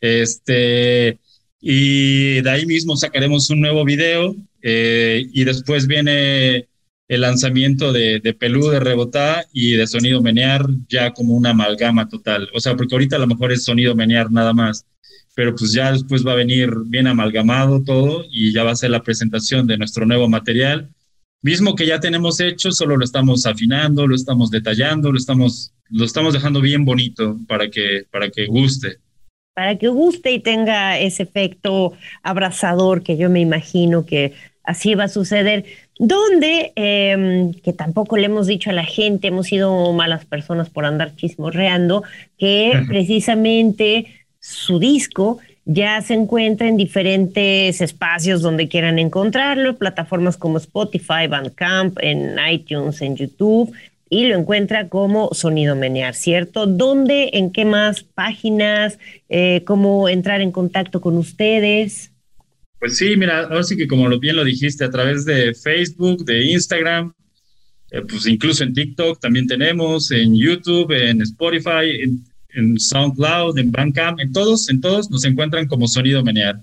Este, 0.00 1.18
y 1.60 2.42
de 2.42 2.50
ahí 2.50 2.66
mismo 2.66 2.96
sacaremos 2.96 3.48
un 3.50 3.60
nuevo 3.60 3.84
video 3.84 4.36
eh, 4.60 5.24
y 5.32 5.44
después 5.44 5.86
viene 5.86 6.68
el 7.08 7.20
lanzamiento 7.22 7.92
de, 7.92 8.20
de 8.20 8.34
Pelú, 8.34 8.68
de 8.68 8.80
Rebotá 8.80 9.44
y 9.52 9.72
de 9.72 9.86
Sonido 9.86 10.20
Menear 10.20 10.66
ya 10.88 11.12
como 11.12 11.34
una 11.34 11.50
amalgama 11.50 12.08
total. 12.08 12.48
O 12.54 12.60
sea, 12.60 12.76
porque 12.76 12.94
ahorita 12.94 13.16
a 13.16 13.20
lo 13.20 13.26
mejor 13.26 13.52
es 13.52 13.64
Sonido 13.64 13.94
Menear 13.94 14.30
nada 14.30 14.52
más, 14.52 14.84
pero 15.34 15.54
pues 15.54 15.72
ya 15.72 15.92
después 15.92 16.26
va 16.26 16.32
a 16.32 16.36
venir 16.36 16.70
bien 16.84 17.06
amalgamado 17.06 17.82
todo 17.82 18.24
y 18.30 18.52
ya 18.52 18.62
va 18.62 18.72
a 18.72 18.76
ser 18.76 18.90
la 18.90 19.02
presentación 19.02 19.66
de 19.66 19.78
nuestro 19.78 20.04
nuevo 20.04 20.28
material 20.28 20.90
mismo 21.42 21.74
que 21.74 21.86
ya 21.86 22.00
tenemos 22.00 22.40
hecho, 22.40 22.72
solo 22.72 22.96
lo 22.96 23.04
estamos 23.04 23.44
afinando, 23.46 24.06
lo 24.06 24.14
estamos 24.14 24.50
detallando, 24.50 25.10
lo 25.10 25.18
estamos, 25.18 25.74
lo 25.90 26.04
estamos 26.04 26.32
dejando 26.32 26.60
bien 26.60 26.84
bonito 26.84 27.36
para 27.46 27.68
que, 27.68 28.06
para 28.10 28.30
que 28.30 28.46
guste. 28.46 28.98
Para 29.54 29.76
que 29.76 29.88
guste 29.88 30.32
y 30.32 30.38
tenga 30.38 30.98
ese 30.98 31.24
efecto 31.24 31.92
abrazador 32.22 33.02
que 33.02 33.18
yo 33.18 33.28
me 33.28 33.40
imagino 33.40 34.06
que 34.06 34.32
así 34.64 34.94
va 34.94 35.04
a 35.04 35.08
suceder. 35.08 35.64
Donde, 35.98 36.72
em, 36.74 37.52
que 37.52 37.72
tampoco 37.72 38.16
le 38.16 38.26
hemos 38.26 38.46
dicho 38.46 38.70
a 38.70 38.72
la 38.72 38.84
gente, 38.84 39.28
hemos 39.28 39.46
sido 39.48 39.92
malas 39.92 40.24
personas 40.24 40.70
por 40.70 40.84
andar 40.84 41.14
chismorreando, 41.16 42.02
que 42.38 42.82
precisamente 42.88 44.06
su 44.40 44.78
disco 44.78 45.38
ya 45.64 46.00
se 46.02 46.14
encuentra 46.14 46.68
en 46.68 46.76
diferentes 46.76 47.80
espacios 47.80 48.42
donde 48.42 48.68
quieran 48.68 48.98
encontrarlo, 48.98 49.76
plataformas 49.76 50.36
como 50.36 50.58
Spotify, 50.58 51.26
Bandcamp, 51.28 51.98
en 52.00 52.36
iTunes, 52.50 53.00
en 53.00 53.16
YouTube, 53.16 53.72
y 54.10 54.26
lo 54.26 54.36
encuentra 54.36 54.88
como 54.88 55.32
Sonido 55.32 55.74
Menear, 55.74 56.14
¿cierto? 56.14 56.66
¿Dónde, 56.66 57.30
en 57.34 57.50
qué 57.50 57.64
más 57.64 58.02
páginas, 58.02 58.98
eh, 59.28 59.62
cómo 59.64 60.08
entrar 60.08 60.40
en 60.40 60.52
contacto 60.52 61.00
con 61.00 61.16
ustedes? 61.16 62.10
Pues 62.78 62.98
sí, 62.98 63.16
mira, 63.16 63.44
ahora 63.44 63.62
sí 63.62 63.76
que 63.76 63.86
como 63.86 64.08
bien 64.18 64.36
lo 64.36 64.44
dijiste, 64.44 64.84
a 64.84 64.90
través 64.90 65.24
de 65.24 65.54
Facebook, 65.54 66.24
de 66.24 66.44
Instagram, 66.46 67.14
eh, 67.90 68.02
pues 68.02 68.26
incluso 68.26 68.64
en 68.64 68.74
TikTok 68.74 69.20
también 69.20 69.46
tenemos, 69.46 70.10
en 70.10 70.34
YouTube, 70.34 70.90
en 70.90 71.22
Spotify, 71.22 72.02
en, 72.02 72.24
en 72.54 72.78
SoundCloud, 72.78 73.58
en 73.58 73.70
Bandcamp, 73.70 74.20
en 74.20 74.32
todos, 74.32 74.68
en 74.68 74.80
todos 74.80 75.10
nos 75.10 75.24
encuentran 75.24 75.66
como 75.66 75.88
Sonido 75.88 76.22
Menear. 76.22 76.60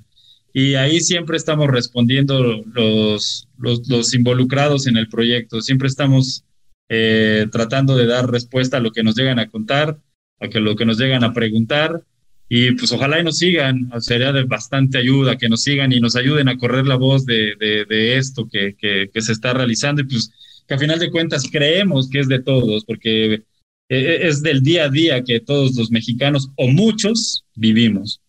Y 0.53 0.75
ahí 0.75 0.99
siempre 0.99 1.37
estamos 1.37 1.67
respondiendo 1.67 2.63
los, 2.73 3.47
los, 3.57 4.13
involucrados 4.13 4.87
en 4.87 4.97
el 4.97 5.07
proyecto. 5.07 5.61
Siempre 5.61 5.87
estamos 5.87 6.43
eh, 6.89 7.45
tratando 7.51 7.95
de 7.95 8.07
dar 8.07 8.29
respuesta 8.31 8.77
a 8.77 8.79
lo 8.79 8.91
que 8.91 9.03
nos 9.03 9.15
llegan 9.15 9.39
a 9.39 9.49
contar, 9.49 9.99
a 10.39 10.47
que 10.47 10.59
lo 10.59 10.75
que 10.75 10.85
nos 10.85 10.97
llegan 10.97 11.23
a 11.23 11.33
preguntar. 11.33 12.03
Y 12.51 12.71
pues 12.71 12.91
ojalá 12.91 13.19
y 13.19 13.23
nos 13.23 13.37
sigan, 13.37 13.91
sería 13.99 14.31
de 14.31 14.43
bastante 14.43 14.97
ayuda 14.97 15.37
que 15.37 15.49
nos 15.49 15.61
sigan 15.61 15.93
y 15.93 15.99
nos 15.99 16.15
ayuden 16.15 16.49
a 16.49 16.57
correr 16.57 16.87
la 16.87 16.95
voz 16.95 17.23
de, 17.25 17.53
de, 17.59 18.17
esto 18.17 18.49
que, 18.51 18.75
que, 18.75 19.11
que 19.13 19.21
se 19.21 19.33
está 19.33 19.53
realizando 19.53 20.01
y 20.01 20.05
pues 20.05 20.31
que 20.67 20.73
a 20.73 20.79
final 20.79 20.97
de 20.97 21.11
cuentas 21.11 21.47
creemos 21.51 22.09
que 22.09 22.19
es 22.19 22.27
de 22.27 22.41
todos, 22.41 22.85
porque 22.85 23.43
e, 23.89 23.97
e, 23.97 24.27
es 24.27 24.41
del 24.41 24.61
día 24.61 24.85
a 24.85 24.89
día 24.89 25.23
que 25.23 25.39
todos 25.39 25.75
los 25.75 25.91
mexicanos 25.91 26.49
o 26.55 26.67
muchos 26.67 27.43
vivimos. 27.55 28.21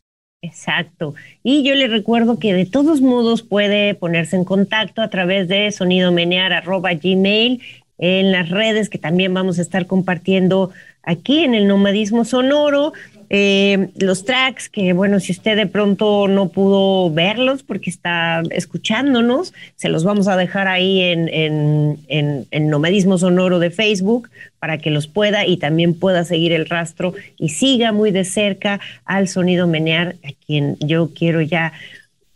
Exacto. 0.42 1.14
Y 1.42 1.62
yo 1.62 1.74
le 1.74 1.86
recuerdo 1.86 2.38
que 2.38 2.54
de 2.54 2.64
todos 2.64 3.02
modos 3.02 3.42
puede 3.42 3.94
ponerse 3.94 4.36
en 4.36 4.44
contacto 4.44 5.02
a 5.02 5.10
través 5.10 5.48
de 5.48 5.70
sonidomenear.gmail 5.70 7.60
en 7.98 8.32
las 8.32 8.48
redes 8.48 8.88
que 8.88 8.96
también 8.96 9.34
vamos 9.34 9.58
a 9.58 9.62
estar 9.62 9.86
compartiendo 9.86 10.70
aquí 11.02 11.40
en 11.40 11.54
el 11.54 11.68
Nomadismo 11.68 12.24
Sonoro. 12.24 12.94
Eh, 13.32 13.90
los 13.94 14.24
tracks, 14.24 14.68
que 14.68 14.92
bueno, 14.92 15.20
si 15.20 15.30
usted 15.30 15.54
de 15.54 15.68
pronto 15.68 16.26
no 16.26 16.48
pudo 16.48 17.12
verlos 17.12 17.62
porque 17.62 17.88
está 17.88 18.42
escuchándonos, 18.50 19.54
se 19.76 19.88
los 19.88 20.02
vamos 20.02 20.26
a 20.26 20.36
dejar 20.36 20.66
ahí 20.66 21.00
en, 21.00 21.28
en, 21.28 22.46
en, 22.50 22.70
Nomadismo 22.70 23.18
Sonoro 23.18 23.60
de 23.60 23.70
Facebook 23.70 24.28
para 24.58 24.78
que 24.78 24.90
los 24.90 25.06
pueda 25.06 25.46
y 25.46 25.58
también 25.58 25.94
pueda 25.94 26.24
seguir 26.24 26.50
el 26.50 26.68
rastro 26.68 27.14
y 27.38 27.50
siga 27.50 27.92
muy 27.92 28.10
de 28.10 28.24
cerca 28.24 28.80
al 29.04 29.28
sonido 29.28 29.68
menear, 29.68 30.16
a 30.24 30.32
quien 30.44 30.76
yo 30.80 31.10
quiero 31.14 31.40
ya 31.40 31.72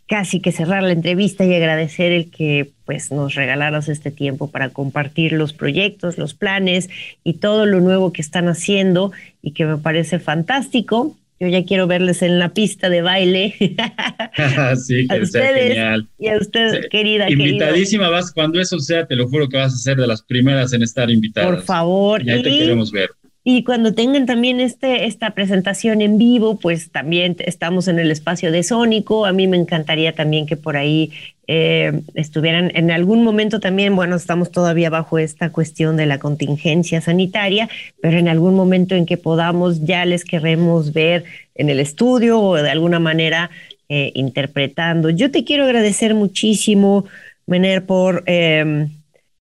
casi 0.07 0.39
que 0.39 0.51
cerrar 0.51 0.83
la 0.83 0.91
entrevista 0.91 1.45
y 1.45 1.53
agradecer 1.53 2.11
el 2.11 2.29
que 2.29 2.71
pues 2.85 3.11
nos 3.11 3.33
regalaras 3.33 3.89
este 3.89 4.11
tiempo 4.11 4.51
para 4.51 4.69
compartir 4.69 5.31
los 5.31 5.53
proyectos, 5.53 6.17
los 6.17 6.33
planes 6.33 6.89
y 7.23 7.33
todo 7.33 7.65
lo 7.65 7.81
nuevo 7.81 8.13
que 8.13 8.21
están 8.21 8.47
haciendo 8.47 9.11
y 9.41 9.51
que 9.51 9.65
me 9.65 9.77
parece 9.77 10.19
fantástico. 10.19 11.17
Yo 11.39 11.49
ya 11.49 11.65
quiero 11.65 11.85
verles 11.85 12.21
en 12.21 12.39
la 12.39 12.53
pista 12.53 12.89
de 12.89 13.01
baile. 13.01 13.55
sí, 14.77 15.07
que 15.09 15.25
sea 15.25 15.53
genial. 15.53 16.07
Y 16.17 16.29
a 16.29 16.37
usted, 16.37 16.87
querida. 16.89 17.29
Invitadísima 17.29 18.09
vas, 18.09 18.31
cuando 18.31 18.61
eso 18.61 18.79
sea, 18.79 19.05
te 19.05 19.15
lo 19.15 19.27
juro 19.27 19.49
que 19.49 19.57
vas 19.57 19.73
a 19.73 19.77
ser 19.77 19.97
de 19.97 20.07
las 20.07 20.21
primeras 20.21 20.71
en 20.71 20.83
estar 20.83 21.09
invitada. 21.09 21.47
Por 21.47 21.63
favor. 21.63 22.23
Ya 22.23 22.41
te 22.41 22.43
queremos 22.43 22.91
ver. 22.91 23.09
Y 23.47 23.63
cuando 23.63 23.93
tengan 23.93 24.25
también 24.25 24.59
este, 24.59 25.05
esta 25.05 25.29
presentación 25.29 26.01
en 26.01 26.17
vivo, 26.17 26.57
pues 26.59 26.89
también 26.89 27.35
estamos 27.37 27.87
en 27.87 27.99
el 27.99 28.09
espacio 28.09 28.51
de 28.51 28.63
Sónico. 28.63 29.27
A 29.27 29.33
mí 29.33 29.47
me 29.47 29.55
encantaría 29.55 30.15
también 30.15 30.47
que 30.47 30.57
por 30.57 30.77
ahí 30.77 31.11
eh, 31.45 32.01
estuvieran 32.15 32.71
en 32.73 32.89
algún 32.89 33.23
momento 33.23 33.59
también, 33.59 33.95
bueno, 33.95 34.15
estamos 34.15 34.49
todavía 34.49 34.89
bajo 34.89 35.19
esta 35.19 35.51
cuestión 35.51 35.95
de 35.95 36.07
la 36.07 36.17
contingencia 36.17 37.01
sanitaria, 37.01 37.69
pero 38.01 38.17
en 38.17 38.29
algún 38.29 38.55
momento 38.55 38.95
en 38.95 39.05
que 39.05 39.17
podamos, 39.17 39.85
ya 39.85 40.05
les 40.05 40.25
queremos 40.25 40.91
ver 40.91 41.25
en 41.53 41.69
el 41.69 41.79
estudio 41.79 42.41
o 42.41 42.55
de 42.55 42.71
alguna 42.71 42.99
manera 42.99 43.51
eh, 43.89 44.11
interpretando. 44.15 45.11
Yo 45.11 45.29
te 45.29 45.43
quiero 45.43 45.65
agradecer 45.65 46.15
muchísimo, 46.15 47.05
Mener, 47.45 47.85
por... 47.85 48.23
Eh, 48.25 48.87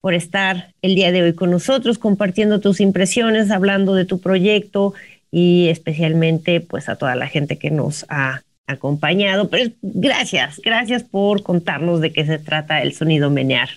por 0.00 0.14
estar 0.14 0.72
el 0.82 0.94
día 0.94 1.12
de 1.12 1.22
hoy 1.22 1.34
con 1.34 1.50
nosotros, 1.50 1.98
compartiendo 1.98 2.60
tus 2.60 2.80
impresiones, 2.80 3.50
hablando 3.50 3.94
de 3.94 4.04
tu 4.04 4.20
proyecto 4.20 4.94
y 5.30 5.68
especialmente 5.68 6.60
pues 6.60 6.88
a 6.88 6.96
toda 6.96 7.14
la 7.14 7.28
gente 7.28 7.58
que 7.58 7.70
nos 7.70 8.06
ha 8.08 8.42
acompañado. 8.66 9.48
Pero 9.50 9.72
gracias, 9.82 10.60
gracias 10.64 11.04
por 11.04 11.42
contarnos 11.42 12.00
de 12.00 12.12
qué 12.12 12.24
se 12.24 12.38
trata 12.38 12.82
el 12.82 12.94
sonido 12.94 13.30
menear. 13.30 13.68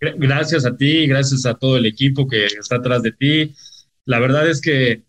Gracias 0.00 0.64
a 0.64 0.76
ti, 0.76 1.06
gracias 1.06 1.44
a 1.44 1.54
todo 1.54 1.76
el 1.76 1.84
equipo 1.84 2.26
que 2.26 2.46
está 2.46 2.76
atrás 2.76 3.02
de 3.02 3.12
ti. 3.12 3.54
La 4.06 4.18
verdad 4.18 4.48
es 4.48 4.60
que 4.60 5.02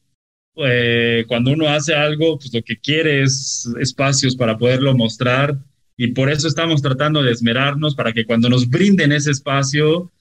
eh, 0.58 1.24
cuando 1.28 1.52
uno 1.52 1.70
hace 1.70 1.94
algo, 1.94 2.38
pues 2.38 2.54
lo 2.54 2.62
que 2.62 2.78
quiere 2.78 3.24
es 3.24 3.70
espacios 3.80 4.36
para 4.36 4.58
poderlo 4.58 4.94
mostrar 4.94 5.58
y 5.96 6.08
por 6.08 6.30
eso 6.30 6.48
estamos 6.48 6.82
tratando 6.82 7.24
de 7.24 7.32
esmerarnos 7.32 7.96
para 7.96 8.12
que 8.12 8.26
cuando 8.26 8.50
nos 8.50 8.70
brinden 8.70 9.12
ese 9.12 9.32
espacio, 9.32 10.12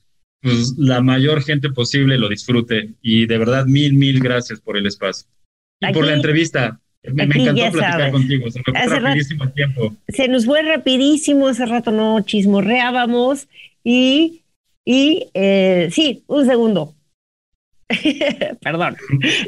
pues 0.41 0.75
la 0.79 1.01
mayor 1.01 1.43
gente 1.43 1.71
posible 1.71 2.19
lo 2.19 2.29
disfrute. 2.29 2.95
Y 3.03 3.27
de 3.27 3.39
verdad, 3.39 3.67
mil, 3.67 3.95
mil 3.95 4.21
gracias 4.21 4.61
por 4.61 4.77
el 4.77 4.87
espacio. 4.87 5.29
Y 5.81 5.93
por 5.93 6.07
la 6.07 6.15
entrevista. 6.15 6.81
Me, 7.03 7.25
encantó 7.25 7.55
platicar 7.55 8.11
contigo. 8.11 8.51
Se 8.51 8.61
nos 8.61 8.75
fue 8.75 8.99
rapidísimo 8.99 9.45
el 9.45 9.53
tiempo. 9.55 9.97
Se 10.09 10.29
nos 10.29 10.45
fue 10.45 10.63
rapidísimo, 10.63 11.49
hace 11.49 11.65
rato 11.65 11.91
no 11.91 12.21
chismorreábamos. 12.21 13.49
Y, 13.83 14.43
y 14.85 15.29
eh, 15.33 15.89
sí, 15.93 16.25
un 16.27 16.47
segundo. 16.47 16.95
Perdón, 18.63 18.97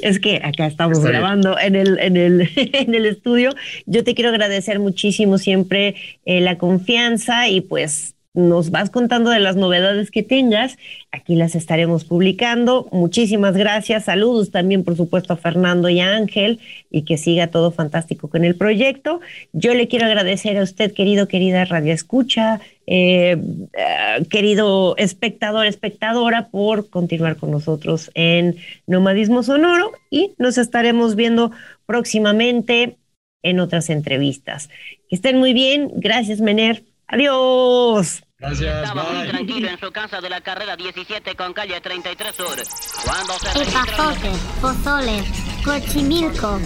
es 0.02 0.18
que 0.18 0.40
acá 0.42 0.66
estamos 0.66 1.00
grabando 1.00 1.58
en 1.58 1.76
el, 1.76 1.98
en, 2.00 2.16
el, 2.16 2.50
en 2.56 2.94
el 2.94 3.06
estudio. 3.06 3.54
Yo 3.86 4.02
te 4.02 4.14
quiero 4.14 4.30
agradecer 4.30 4.80
muchísimo 4.80 5.38
siempre 5.38 5.94
eh, 6.24 6.40
la 6.40 6.58
confianza 6.58 7.48
y 7.48 7.60
pues 7.60 8.14
nos 8.34 8.70
vas 8.70 8.88
contando 8.88 9.30
de 9.30 9.40
las 9.40 9.56
novedades 9.56 10.10
que 10.10 10.22
tengas. 10.22 10.78
Aquí 11.10 11.36
las 11.36 11.54
estaremos 11.54 12.04
publicando. 12.04 12.88
Muchísimas 12.90 13.56
gracias. 13.56 14.04
Saludos 14.04 14.50
también, 14.50 14.84
por 14.84 14.96
supuesto, 14.96 15.34
a 15.34 15.36
Fernando 15.36 15.90
y 15.90 16.00
a 16.00 16.14
Ángel 16.14 16.58
y 16.90 17.02
que 17.02 17.18
siga 17.18 17.48
todo 17.48 17.72
fantástico 17.72 18.28
con 18.28 18.44
el 18.44 18.54
proyecto. 18.54 19.20
Yo 19.52 19.74
le 19.74 19.86
quiero 19.86 20.06
agradecer 20.06 20.56
a 20.56 20.62
usted, 20.62 20.92
querido, 20.92 21.28
querida 21.28 21.66
Radio 21.66 21.92
Escucha, 21.92 22.60
eh, 22.86 23.36
eh, 23.74 24.24
querido 24.30 24.96
espectador, 24.96 25.66
espectadora, 25.66 26.48
por 26.48 26.88
continuar 26.88 27.36
con 27.36 27.50
nosotros 27.50 28.10
en 28.14 28.56
Nomadismo 28.86 29.42
Sonoro 29.42 29.92
y 30.10 30.32
nos 30.38 30.56
estaremos 30.56 31.16
viendo 31.16 31.52
próximamente 31.84 32.96
en 33.42 33.60
otras 33.60 33.90
entrevistas. 33.90 34.70
Que 35.10 35.16
estén 35.16 35.38
muy 35.38 35.52
bien. 35.52 35.90
Gracias, 35.96 36.40
Mener. 36.40 36.84
Adiós. 37.12 38.22
Gracias. 38.38 38.88
Estaba 38.88 39.12
muy 39.12 39.28
tranquilo 39.28 39.68
en 39.68 39.78
su 39.78 39.92
casa 39.92 40.22
de 40.22 40.30
la 40.30 40.40
carrera 40.40 40.76
17 40.76 41.36
con 41.36 41.52
calle 41.52 41.78
33 41.78 42.34
Sur. 42.34 42.56
Cuando 43.04 43.34
se 43.34 43.62
Epazote, 43.62 44.30
pozole, 44.62 45.22
cochimilco, 45.62 46.58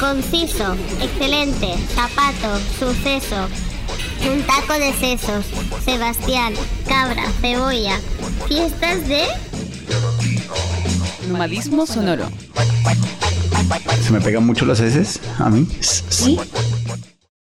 conciso, 0.00 0.74
excelente, 1.02 1.74
zapato, 1.94 2.58
suceso, 2.78 3.46
un 4.32 4.42
taco 4.44 4.72
de 4.72 4.92
sesos, 4.94 5.44
Sebastián, 5.84 6.54
cabra, 6.88 7.26
cebolla, 7.42 8.00
fiestas 8.48 9.06
de... 9.06 9.26
Nomadismo 11.28 11.84
sonoro. 11.86 12.28
¿Se 14.00 14.12
me 14.12 14.20
pegan 14.22 14.46
mucho 14.46 14.64
las 14.64 14.80
heces 14.80 15.20
a 15.38 15.50
mí? 15.50 15.68
Sí. 15.80 16.38